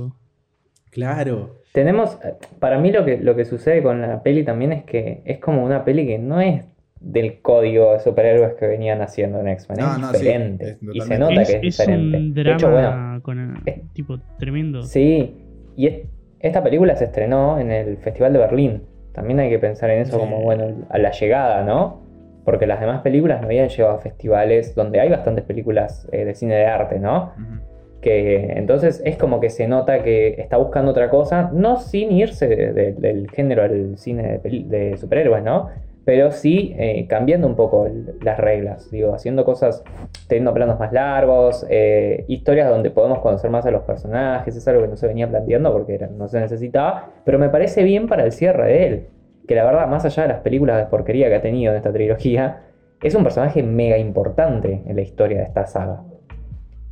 [0.90, 1.56] Claro.
[1.72, 2.18] Tenemos,
[2.58, 5.64] para mí lo que, lo que sucede con la peli también es que es como
[5.64, 6.62] una peli que no es
[7.00, 10.68] del código de superhéroes que venían haciendo en X-Men, No, es no, sí, diferente.
[10.70, 12.16] es y se nota es, que es, es diferente.
[12.18, 14.82] un de drama hecho, bueno, con, eh, tipo tremendo.
[14.82, 15.34] sí,
[15.76, 16.02] y es-
[16.40, 18.82] esta película se estrenó en el Festival de Berlín.
[19.12, 20.18] También hay que pensar en eso Sí.
[20.18, 22.01] como, bueno, a la llegada, ¿no?
[22.44, 26.34] Porque las demás películas no habían llegado a festivales donde hay bastantes películas eh, de
[26.34, 27.32] cine de arte, ¿no?
[27.36, 27.62] Ujú.
[28.00, 32.48] que entonces es como que se nota que está buscando otra cosa, no sin irse
[32.48, 35.68] de- de- del género al cine de, de superhéroes, ¿no?
[36.04, 37.86] pero sí eh, cambiando un poco
[38.24, 39.84] las reglas, digo, haciendo cosas,
[40.26, 44.82] teniendo planos más largos, eh, historias donde podemos conocer más a los personajes, es algo
[44.82, 48.24] que no se venía planteando porque era- no se necesitaba, pero me parece bien para
[48.24, 49.06] el cierre de él,
[49.46, 51.92] que la verdad, más allá de las películas de porquería que ha tenido en esta
[51.92, 52.62] trilogía,
[53.02, 56.04] es un personaje mega importante en la historia de esta saga.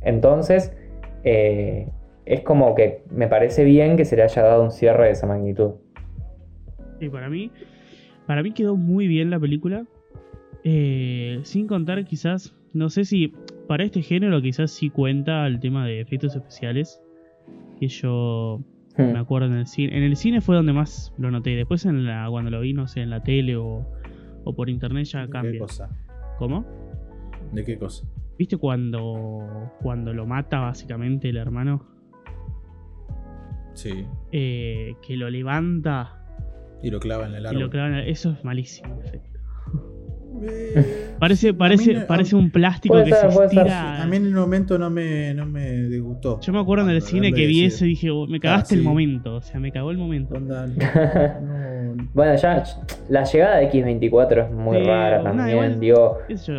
[0.01, 0.73] Entonces,
[1.23, 1.87] eh,
[2.25, 5.27] es como que me parece bien que se le haya dado un cierre de esa
[5.27, 5.71] magnitud.
[6.99, 7.51] Sí, para mí,
[8.27, 9.85] para mí quedó muy bien la película.
[10.63, 13.33] Eh, sin contar quizás, no sé si
[13.67, 17.01] para este género quizás sí cuenta el tema de efectos especiales.
[17.79, 18.61] Que yo
[18.97, 19.13] Hmm.
[19.13, 19.97] me acuerdo en el cine.
[19.97, 21.51] En el cine fue donde más lo noté.
[21.55, 23.87] Después en la, cuando lo vi, no sé, en la tele o,
[24.43, 25.59] o por internet ya ¿De qué cambia.
[25.59, 25.89] cosa?
[26.37, 26.65] ¿Cómo?
[27.53, 28.05] ¿De qué cosa?
[28.37, 31.85] ¿Viste cuando, cuando lo mata básicamente el hermano?
[33.73, 34.05] Sí.
[34.31, 36.25] Eh, que lo levanta
[36.83, 37.61] Y lo clava en el y árbol.
[37.63, 38.99] lo clava en el- Eso es malísimo.
[39.05, 39.21] Eh,
[41.19, 44.01] Parece, parece, no- parece un plástico que ser, se estira.
[44.01, 46.39] A mí en el momento no me, no me disgustó.
[46.41, 48.73] Yo me acuerdo en el Cuando cine que vi eso y dije, "Oh, me cagaste
[48.73, 48.87] Ah, el sí.
[48.87, 49.35] momento.
[49.35, 50.39] O sea, me cagó el momento.
[50.39, 52.63] no- Bueno, ya
[53.09, 56.17] la llegada de X24 es muy rara también, igual- digo.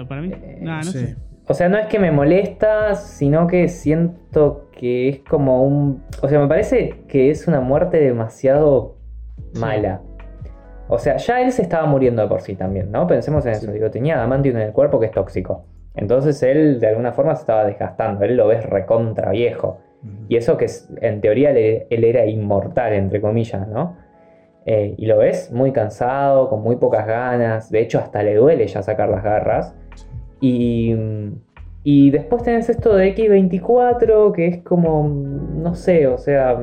[0.09, 0.31] Para mí.
[0.33, 0.99] Eh, nada, no sí.
[0.99, 1.17] sé.
[1.49, 6.01] O sea, no es que me molesta, sino que siento que es como un...
[6.23, 8.97] O sea, me parece que es una muerte demasiado
[9.53, 9.61] Sí.
[10.93, 13.07] O sea, ya él se estaba muriendo de por sí también, ¿no?
[13.07, 13.65] Pensemos en Sí.
[13.65, 13.73] eso.
[13.73, 15.65] Digo, tenía adamantium en el cuerpo que es tóxico.
[15.95, 18.23] Entonces él de alguna forma se estaba desgastando.
[18.25, 19.79] Él lo ves recontra viejo.
[20.29, 20.67] Y eso que
[21.01, 23.97] en teoría él era inmortal, entre comillas, ¿no?
[24.67, 27.71] Eh, y lo ves muy cansado, con muy pocas ganas.
[27.71, 29.75] De hecho, hasta le duele ya sacar las garras.
[30.41, 30.95] Y,
[31.85, 36.61] y después tenés esto de X24, que es como, no sé, o sea,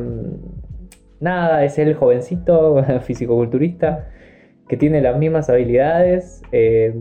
[1.19, 4.05] nada, es el jovencito fisicoculturista
[4.69, 6.41] que tiene las mismas habilidades.
[6.53, 6.93] Eh,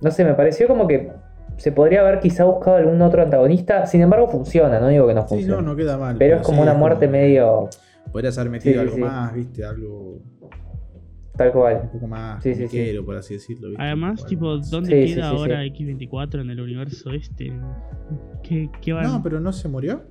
[0.00, 1.10] no sé, me pareció como que
[1.58, 3.84] se podría haber quizá buscado algún otro antagonista.
[3.86, 5.62] Sin embargo, funciona, no digo que no Sí, funcione.
[5.62, 6.16] no, no queda mal.
[6.18, 7.68] pero es como sí, una muerte medio
[8.12, 9.00] Podrías haber metido Sí, sí, algo sí.
[9.00, 10.18] más, viste, algo
[11.36, 11.90] tal un cual.
[11.92, 12.76] poco más Sí, sí, sí.
[12.78, 13.68] comiquero, por así decirlo.
[13.70, 13.82] ¿viste?
[13.82, 15.36] Además, tipo, ¿dónde Sí, sí, queda sí, sí.
[15.42, 17.52] ahora X24 en el universo este?
[18.44, 19.04] ¿Qué, qué van?
[19.12, 20.02] No, pero no se murió.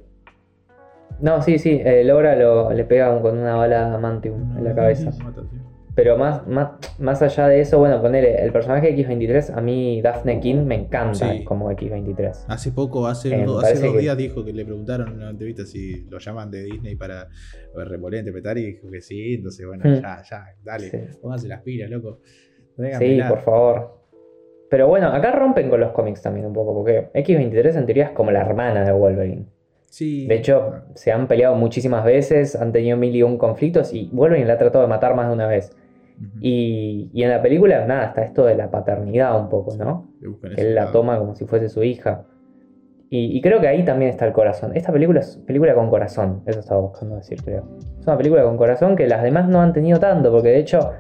[1.22, 4.76] No, sí, sí, eh, Laura lo, le pega con una bala de adamantium en la
[4.76, 5.11] cabeza.
[5.13, 5.57] Se mata, sí.
[5.96, 10.02] Pero más, más, más allá de eso, bueno, ponele, el personaje de X23, a mí
[10.02, 11.43] Daphne King me encanta Sí.
[11.46, 12.46] como X23.
[12.50, 15.30] Hace poco, hace, Eh, do- hace dos que- días dijo que le preguntaron en una
[15.30, 17.30] entrevista si lo llaman de Disney para
[17.74, 20.02] volver a interpretar y dijo que sí, entonces bueno, Hmm.
[20.02, 20.98] ya, ya, dale, Sí.
[21.22, 22.20] pónganse las pilas, loco.
[23.00, 24.02] Sí, por favor.
[24.70, 28.12] Pero bueno, acá rompen con los cómics también un poco, porque X23 en teoría es
[28.12, 29.46] como la hermana de Wolverine.
[29.86, 30.28] Sí.
[30.28, 34.46] De hecho, se han peleado muchísimas veces, han tenido mil y un conflictos y Wolverine
[34.48, 35.72] la ha tratado de matar más de una vez.
[36.39, 40.11] Y, y en la película, nada, está esto de la paternidad un poco, ¿no?
[40.55, 42.26] Él la toma como si fuese su hija.
[43.09, 44.72] Y, y creo que ahí también está el corazón.
[44.76, 47.63] Esta película es película con corazón, eso estaba buscando decir, creo.
[47.99, 50.91] Es una película con corazón que las demás no han tenido tanto, porque de hecho,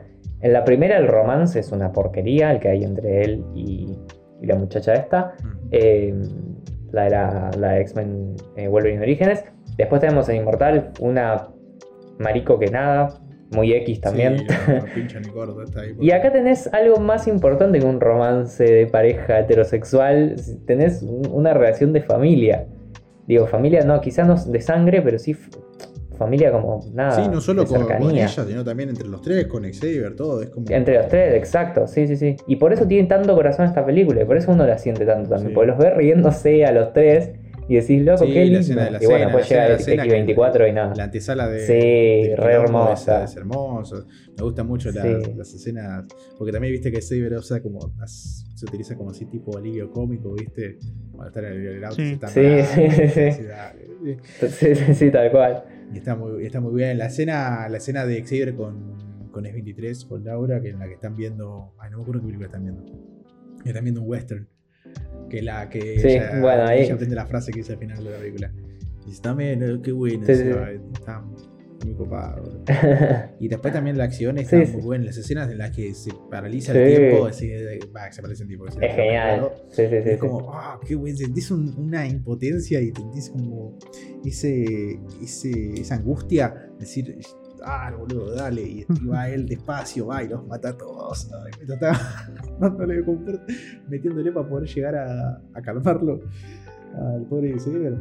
[0.41, 3.97] en la primera el romance es una porquería, el que hay entre él y,
[4.41, 5.33] y la muchacha esta.
[5.39, 5.49] Ujú.
[5.71, 6.13] Eh,
[6.91, 9.43] la de la, la X-Men eh, Wolverine Orígenes.
[9.77, 11.47] Después tenemos en Inmortal una
[12.19, 13.09] marico que nada,
[13.51, 14.39] muy X también.
[14.39, 14.45] Sí,
[14.95, 15.95] pincha ni corto, está ahí.
[15.99, 20.35] Y acá tenés algo más importante que un romance de pareja heterosexual.
[20.65, 22.65] Tenés un- una relación de familia.
[23.27, 25.35] Digo, familia no, quizás no de sangre, pero sí
[26.17, 27.11] familia como nada.
[27.11, 30.41] Sí, no solo con, con ella, sino también entre los tres, con Xavier, todo.
[30.41, 30.65] Es como.
[30.69, 32.37] Entre los tres, exacto, sí, sí, sí.
[32.47, 35.29] Y por eso tiene tanto corazón esta película, y por eso uno la siente tanto
[35.29, 35.53] también, Sí.
[35.53, 37.31] porque los ve riéndose a los tres
[37.67, 39.65] y decís, loco, Sí, qué la escena de la y bueno, cena, después la llega
[39.67, 40.93] el escena de la cena X24 y nada.
[40.95, 41.59] La antesala de.
[41.65, 41.73] Sí,
[42.29, 43.23] del re hermosa.
[43.23, 44.05] Es, hermoso.
[44.37, 45.33] Me gustan mucho las, Sí.
[45.35, 46.05] las escenas.
[46.37, 47.79] Porque también viste que Xavier usa como.
[48.01, 50.77] as- se utiliza como así tipo alivio cómico, ¿viste?
[51.11, 52.03] Cuando está en el, el auto Sí.
[52.05, 55.11] se está Sí, mirando, sí, sí, sí.
[55.11, 55.63] tal cual.
[55.93, 56.97] Y está muy, está muy bien.
[56.97, 60.93] La escena, la escena de Xavier con, con S23, con Laura, que en la que
[60.93, 61.73] están viendo.
[61.79, 62.83] Ay, no me acuerdo qué película están viendo.
[63.63, 64.47] Que están viendo un western.
[65.29, 68.03] Que la que Sí, ella, bueno, ahí- ella aprende la frase que dice al final
[68.03, 68.51] de la película.
[69.05, 70.25] Y dice, también, eh, qué bueno.
[70.25, 70.59] Sí, sí, dice, sí.
[70.65, 71.21] "Ay, Está
[71.85, 72.41] muy copado.
[72.43, 72.63] boludo".
[73.39, 75.05] Y después también la acción está muy buena.
[75.05, 78.47] Las escenas en las que se paraliza el tiempo, así, eh, va, se paraliza el
[78.49, 78.67] tiempo.
[78.67, 79.41] es genial.
[79.41, 79.49] ¿no?
[79.69, 80.09] Sí, sí, sí.
[80.09, 83.77] es como, ah, qué bueno, sentís un- una impotencia y sentís como
[84.25, 87.17] ese, ese, esa angustia, decir,
[87.65, 91.29] ah, boludo, dale, y, va él despacio, va y los mata a todos.
[91.33, 91.99] Ay, me trataba
[92.59, 93.41] dándole confort,
[93.87, 96.21] metiéndole para poder llegar a, a calmarlo
[96.97, 97.97] al pobre Xavier.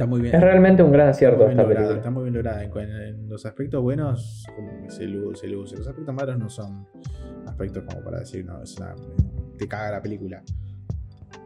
[0.00, 0.34] Está muy bien.
[0.34, 1.96] Es realmente un gran Está acierto esta lograda, película.
[1.98, 2.62] está muy bien lograda.
[2.62, 5.76] En, los aspectos buenos como que se luce, se luce.
[5.76, 6.86] Los aspectos malos no son
[7.46, 8.94] aspectos como para decir, no, es una,
[9.58, 10.42] te caga la película.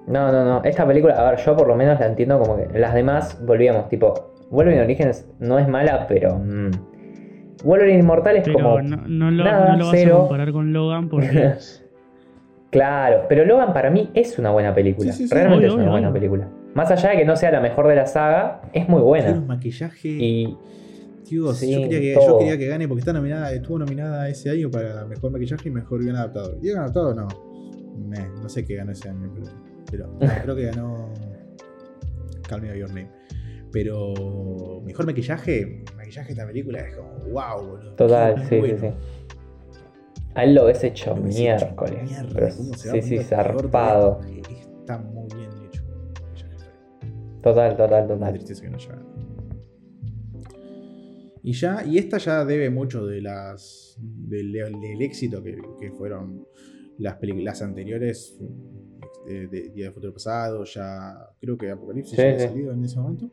[0.07, 0.63] No, no, no.
[0.63, 3.89] Esta película, a ver, yo por lo menos la entiendo como que las demás volvíamos,
[3.89, 6.39] tipo, Wolverine Origins no es mala, pero.
[6.39, 6.71] mm,
[7.65, 8.81] Wolverine Inmortal es Pero como.
[8.83, 10.15] no, no lo, nada, no lo vas cero.
[10.17, 11.55] a comparar con Logan porque
[12.71, 15.13] Claro, pero Logan para mí es una buena película.
[15.13, 15.35] Sí, sí, sí.
[15.35, 16.21] Realmente Obvio, es una obvio, buena obvio.
[16.21, 16.49] película.
[16.75, 19.31] Más allá de que no sea la mejor de la saga, es muy Tiene buena.
[19.33, 20.09] un maquillaje.
[20.09, 20.57] Y
[21.31, 24.51] Dios, Sí, yo, quería que, yo quería que gane porque está nominada, estuvo nominada ese
[24.51, 26.59] año para mejor maquillaje y mejor guion adaptado.
[26.61, 27.15] ¿Y adaptado?
[27.15, 27.29] No.
[28.09, 29.47] Me- no sé qué ganó ese año, pero,
[29.89, 31.13] pero no, creo que ganó
[32.49, 33.09] Call Me By Your Name.
[33.73, 35.85] Pero mejor maquillaje,
[36.21, 37.95] maquillaje de esta película es como wow, boludo.
[37.97, 38.79] total, sí, bueno.
[38.79, 38.95] sí, sí.
[40.37, 42.03] A él lo ves hecho Lo ves hecho miércoles.
[42.11, 44.21] mierda, pero sí, sí, peor zarpado.
[44.81, 45.83] Está muy bien hecho.
[47.43, 48.33] Total, total, Una total.
[48.33, 49.03] tristeza que no llega.
[51.43, 56.47] Y ya, y esta ya debe mucho de las del, del éxito que, que fueron
[56.99, 58.39] las películas anteriores
[59.27, 62.47] de, de Día de Futuro Pasado, ya creo que Apocalipsis Sí, ya había sí.
[62.49, 63.31] salido en ese momento.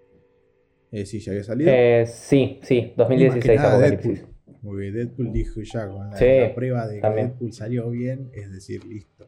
[0.91, 1.71] Eh, sí, ya había salido.
[1.73, 4.11] Eh, sí, sí, Y más que 2016 nada Apocalipsis.
[4.13, 4.31] Deadpool.
[4.61, 7.27] Porque Deadpool dijo ya con la, Sí, la prueba de que también.
[7.29, 9.27] Deadpool salió bien, es decir, listo.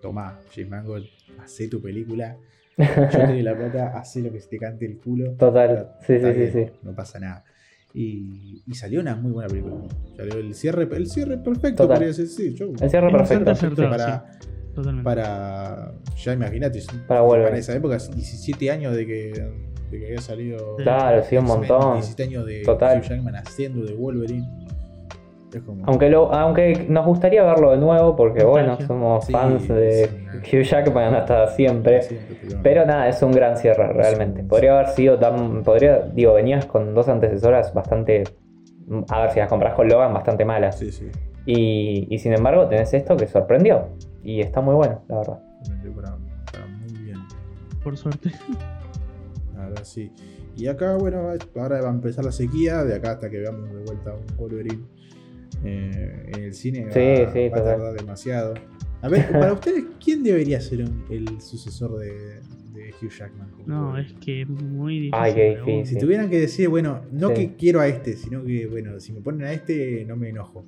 [0.00, 1.06] Tomá, James Mangold,
[1.38, 2.36] hacé tu película.
[2.76, 5.32] Yo te doy la plata, hacé lo que se te cante el culo.
[5.32, 6.72] Total, sí, sí, sí, bien, sí.
[6.82, 7.44] No pasa nada.
[7.92, 9.76] Y, y salió una muy buena película.
[10.16, 11.98] Salió el cierre, el cierre perfecto, Total.
[11.98, 12.12] podría.
[12.12, 13.50] Sí, yo, El cierre perfecto.
[13.50, 14.26] acertado, para,
[14.74, 15.04] totalmente.
[15.04, 15.94] para.
[16.16, 19.50] Ya imagínate, Para para esa época, 17 años de que,
[19.94, 20.76] de que había salido.
[20.76, 21.94] Claro, sí, un montón.
[21.94, 22.98] 17 años de Total.
[22.98, 24.46] Hugh Jackman haciendo de Wolverine.
[25.52, 25.84] Es como.
[25.86, 30.08] Aunque, lo, aunque nos gustaría verlo de nuevo, porque bueno, somos Sí, fans de
[30.42, 32.02] sí, Hugh Jackman hasta siempre.
[32.02, 34.42] siempre, Pero nada, es un gran cierre realmente.
[34.44, 35.62] Podría haber sido tan.
[35.62, 38.24] Podría, digo, venías con dos antecesoras bastante.
[39.08, 40.78] A ver si las compras con Logan, bastante malas.
[40.78, 41.08] Sí, sí.
[41.46, 43.88] Y, y sin embargo, tenés esto que sorprendió.
[44.22, 45.38] Y está muy bueno, la verdad.
[45.94, 46.16] Para,
[46.50, 47.18] para muy bien.
[47.82, 48.30] Por suerte.
[49.56, 50.10] Verdad, sí.
[50.56, 53.82] Y acá, bueno, ahora va a empezar la sequía, de acá hasta que veamos de
[53.84, 54.82] vuelta un Wolverine
[55.64, 56.86] eh, en el cine.
[56.92, 58.54] Sí, va, sí, va a tardar demasiado.
[59.02, 62.10] A ver, para ustedes, ¿quién debería ser un- el sucesor de,
[62.72, 63.48] de Hugh Jackman?
[63.66, 64.08] No, Wolverine?
[64.18, 65.14] es que es muy difícil.
[65.14, 65.86] Ay, qué difícil.
[65.86, 67.34] Si tuvieran que decir, bueno, no Sí.
[67.34, 70.64] que quiero a este, sino que, bueno, si me ponen a este, no me enojo.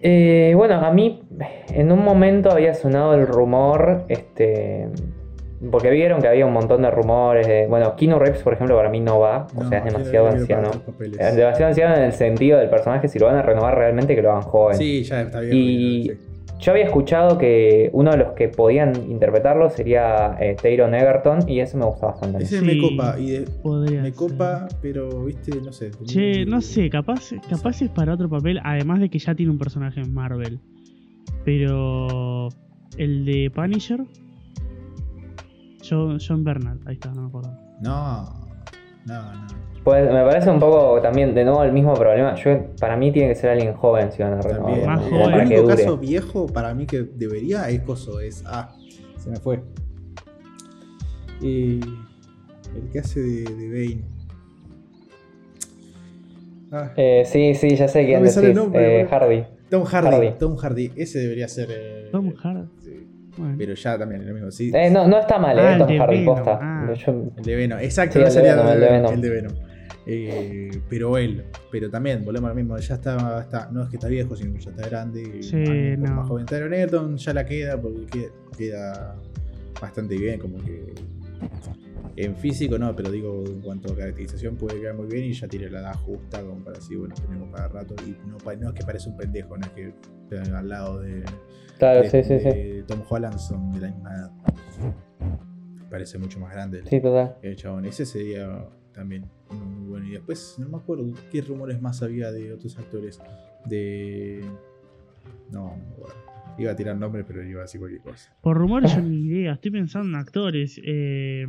[0.00, 1.22] Eh, bueno, a mí
[1.70, 4.88] en un momento había sonado el rumor, este,
[5.70, 7.46] porque vieron que había un montón de rumores.
[7.46, 10.70] De, bueno, Keanu Reeves, por ejemplo, para mí no va, o sea, es demasiado anciano.
[11.18, 14.22] Es demasiado anciano en el sentido del personaje, si lo van a renovar realmente, que
[14.22, 14.76] lo hagan joven.
[14.76, 15.56] Sí, ya está bien.
[15.56, 16.12] Y sí.
[16.60, 21.60] yo había escuchado que uno de los que podían interpretarlo sería eh, Taron Egerton, y
[21.60, 22.44] eso me gusta bastante.
[22.44, 24.16] Ese Sí, me copa, y de- Podría me ser.
[24.16, 25.90] copa, pero, viste, no sé.
[26.04, 29.58] Che, no sé, capaz, capaz es para otro papel, además de que ya tiene un
[29.58, 30.60] personaje en Marvel.
[31.44, 32.48] Pero
[32.96, 34.00] el de Punisher,
[35.88, 37.50] John, John Bernard, ahí está, no me acuerdo.
[37.80, 38.24] No,
[39.06, 39.46] no, no.
[39.84, 42.34] Pues me parece un poco también, de nuevo, el mismo problema.
[42.34, 44.66] Yo, para mí tiene que ser alguien joven si van a renovar.
[44.72, 44.86] También.
[44.86, 45.34] Más joven.
[45.40, 45.76] El único dure.
[45.76, 48.44] caso viejo para mí que debería es coso, es.
[48.46, 48.74] Ah,
[49.16, 49.62] se me fue.
[51.42, 51.80] Eh,
[52.74, 54.04] el que hace de, de Bane.
[56.70, 58.62] Ah, Eh, sí, sí, ya sé quién No me sale el decís.
[58.64, 59.06] nombre, eh.
[59.08, 59.44] Hardy.
[59.70, 60.30] Tom Hardy, Hardy.
[60.38, 60.92] Tom Hardy.
[60.96, 61.68] Ese debería ser.
[61.70, 62.68] eh, Tom Hardy.
[63.38, 63.54] Bueno.
[63.56, 64.50] Pero ya también, lo mismo.
[64.50, 64.70] Sí.
[64.74, 66.58] Eh, no, no está mal, Ah, eh, el Tom de Hardy Venom, posta.
[66.60, 66.92] ah.
[66.94, 67.78] Yo- El de Venom.
[67.78, 69.12] Exacto, Sí, no el de salía Venom, el de Venom.
[69.14, 69.52] El de Venom.
[70.10, 74.08] Eh, pero él, pero también, volvemos al mismo, ya está, está, no es que está
[74.08, 75.42] viejo, sino que ya está grande.
[75.42, 76.16] Sí, alguien un poco no.
[76.20, 76.46] más joven.
[76.46, 79.16] Taron Egerton ya la queda porque queda, queda
[79.80, 80.94] bastante bien, como que
[82.24, 85.46] en físico no, pero digo, en cuanto a caracterización puede quedar muy bien y ya
[85.48, 88.68] tiene la edad justa como para decir, bueno, tenemos para rato y no, pa- no
[88.68, 89.92] es que parece un pendejo, no es que
[90.54, 91.22] al lado de,
[91.78, 92.44] Claro, de- sí, sí, sí.
[92.48, 94.30] de Tom Holland son de la misma edad.
[95.90, 97.36] Parece mucho más grande el, Sí, total.
[97.42, 97.84] el chabón.
[97.86, 100.06] Ese sería también uno muy bueno.
[100.06, 103.18] Y después, no me acuerdo qué rumores más había de otros actores.
[103.64, 104.42] De.
[105.50, 106.14] No, no me acuerdo.
[106.58, 108.36] Iba a tirar nombres, pero iba a decir cualquier cosa.
[108.42, 110.78] Por rumores yo ni idea, estoy pensando en actores.
[110.84, 111.46] Eh...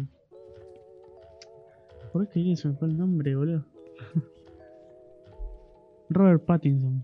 [2.13, 3.65] ¿Por qué se me fue el nombre, boludo?
[6.09, 7.03] Robert Pattinson.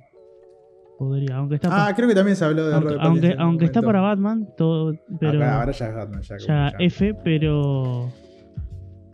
[0.98, 3.50] Podría, aunque está, Ah, creo que también se habló de aunque, Robert aunque, Pattinson un
[3.50, 6.22] aunque está para Batman, todo, pero ahora ya es Batman.
[6.22, 6.78] Ya, ya ya.
[6.80, 8.10] F, pero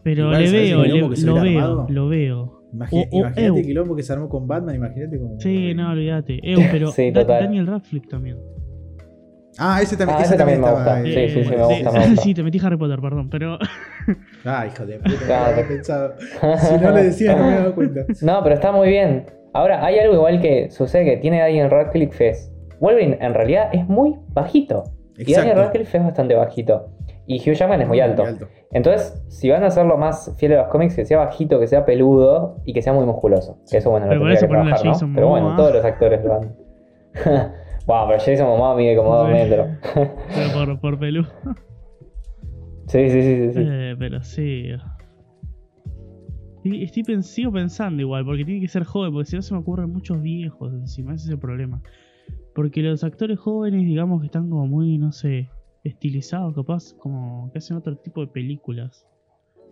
[0.03, 1.87] pero le ¿sabés el veo, le- lo veo, armado?
[1.89, 2.61] lo veo.
[2.73, 3.57] Imagi- o- o imagínate Ew.
[3.57, 5.19] el quilombo que se armó con Batman, imagínate.
[5.39, 6.39] Sí, no, olvídate.
[6.43, 7.23] Eh, pero Sí, Da-.
[7.25, 8.37] Daniel Radcliffe también.
[9.57, 10.95] Ah, ese también, Ah, ese ese también me estaba gusta.
[10.97, 11.13] ahí.
[11.29, 12.21] Sí, sí, sí, me gusta, me gusta.
[12.21, 13.57] sí, te metí Harry Potter, perdón, pero.
[14.45, 15.61] Ah, hijo de puta, Claro.
[15.61, 16.13] no pensado.
[16.57, 18.01] Si no le decía, no me daba cuenta.
[18.21, 19.25] No, pero está muy bien.
[19.53, 22.51] Ahora, hay algo igual que sucede que tiene Daniel Radcliffe es.
[22.79, 24.83] Wolverine en realidad es muy bajito.
[25.17, 25.61] Y Daniel Exacto.
[25.61, 26.89] Radcliffe es bastante bajito.
[27.27, 28.23] Y Hugh Jackman es muy alto.
[28.71, 31.85] Entonces, si van a hacerlo más fiel a los cómics, que sea bajito, que sea
[31.85, 33.59] peludo y que sea muy musculoso.
[33.69, 35.13] Que eso, bueno, lo Pero por tendría que trabajar, ¿no?
[35.15, 36.55] Pero bueno, todos los actores lo han.
[37.85, 39.33] wow, pero Jason Momoa mide como dos Sí.
[39.33, 39.67] metros.
[39.93, 41.25] pero por, por pelú.
[42.91, 43.53] sí, sí, sí, sí.
[43.53, 43.59] sí.
[43.65, 44.65] Eh, pero sí.
[46.63, 49.59] Estoy pens- sigo pensando igual, porque tiene que ser joven, porque si no se me
[49.59, 51.81] ocurren muchos viejos encima, ese es el problema.
[52.53, 55.49] Porque los actores jóvenes, digamos que están como muy, no sé,
[55.83, 59.07] estilizados, capaz, como que hacen otro tipo de películas.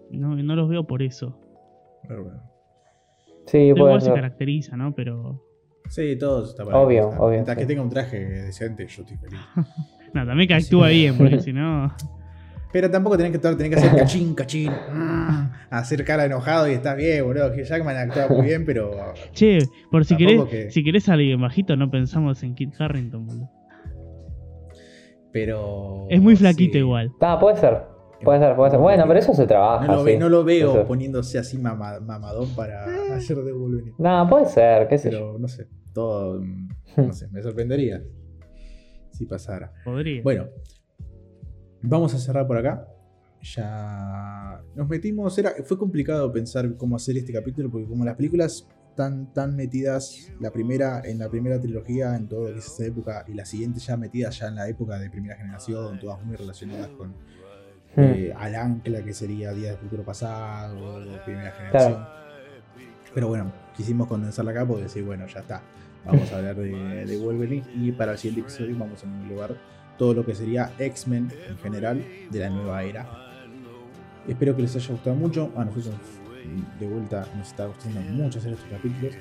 [0.10, 1.40] Y no, no los veo por eso.
[2.08, 2.42] Pero bueno.
[3.46, 4.94] Sí, puede Igual se caracteriza, ¿no?
[4.96, 5.44] Pero.
[5.90, 7.62] Sí, todos está Obvio, sea, obvio, Mientras sí.
[7.62, 9.40] que tenga un traje decente, yo estoy feliz.
[10.12, 11.94] No, también que actúa bien, porque si no.
[12.72, 14.72] Pero tampoco tenés que, estar- tenés que hacer cachín, cachín.
[14.72, 17.52] mm, hacer cara enojado y está bien, boludo.
[17.52, 18.92] Que Jackman actúa muy bien, pero.
[19.34, 19.58] Che,
[19.92, 23.50] por si querés, que- si querés alguien bajito, no pensamos en Kit Harrington, boludo.
[25.32, 26.80] pero Es muy flaquito sí.
[26.80, 27.12] igual.
[27.22, 27.84] Ah, puede ser.
[28.24, 28.80] Puede ser, puede ser.
[28.80, 29.88] Bueno, pero eso se trabaja.
[29.88, 30.18] No lo, ve- sí.
[30.20, 32.84] no lo veo poniéndose así mama- mamadón para
[33.16, 33.94] hacer de Wolverine.
[33.98, 35.18] No, puede ser, qué sé yo.
[35.20, 36.42] Pero no sé, todo.
[36.42, 36.68] mm,
[36.98, 38.02] No sé, me sorprendería
[39.12, 39.72] si pasara.
[39.86, 40.22] Podría.
[40.22, 40.48] Bueno,
[41.82, 42.88] vamos a cerrar por acá.
[43.42, 45.38] Ya nos metimos.
[45.38, 50.32] Era, fue complicado pensar cómo hacer este capítulo porque como las películas están tan metidas,
[50.42, 53.46] la primera en la primera trilogía, en todo lo que es esa época, y la
[53.46, 57.14] siguiente ya metidas ya en la época de primera generación, todas muy relacionadas con
[57.96, 58.02] Hmm.
[58.02, 62.06] eh, al ancla que sería Día del Futuro Pasado, de primera generación.
[63.14, 65.62] Pero bueno, quisimos condensarla acá porque decir, bueno, ya está.
[66.06, 69.56] Vamos a hablar de, de Wolverine y para el siguiente episodio vamos a lugar
[70.00, 73.08] todo lo que sería X-Men en general de la nueva era.
[74.28, 75.52] Espero que les haya gustado mucho.
[75.56, 75.96] A nosotros
[76.80, 79.14] de vuelta nos está gustando mucho hacer estos capítulos.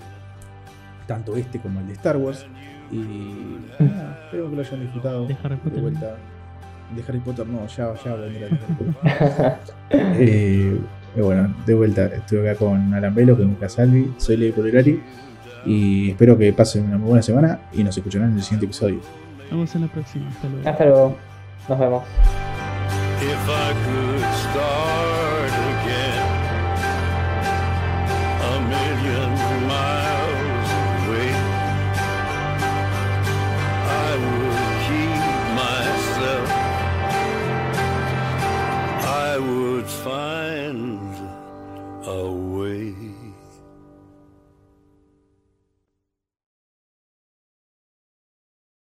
[1.06, 2.46] Tanto este como el de Star Wars.
[2.90, 2.96] Y
[3.82, 5.26] nada, espero que lo hayan disfrutado.
[5.26, 5.80] De Harry De Potter.
[5.82, 6.16] vuelta.
[6.94, 9.56] De Harry Potter no, ya, ya vendrá el de.
[10.20, 10.78] Eh,
[11.16, 15.02] y bueno, de vuelta, estuve acá con Alan Velo, con Lucas Salvi, soy Ley Polerari
[15.64, 19.00] y espero que pasen una muy buena semana y nos escucharán en el siguiente episodio.
[19.50, 20.28] Nos vemos en la próxima.
[20.30, 20.68] Hasta luego.
[20.68, 21.16] Hasta luego.
[21.68, 22.04] Nos vemos.
[23.20, 26.28] If I could start again
[28.40, 29.30] a million
[29.66, 30.70] miles
[31.08, 31.32] away,
[33.88, 35.18] I would keep
[35.56, 36.48] myself.
[39.04, 40.37] I would find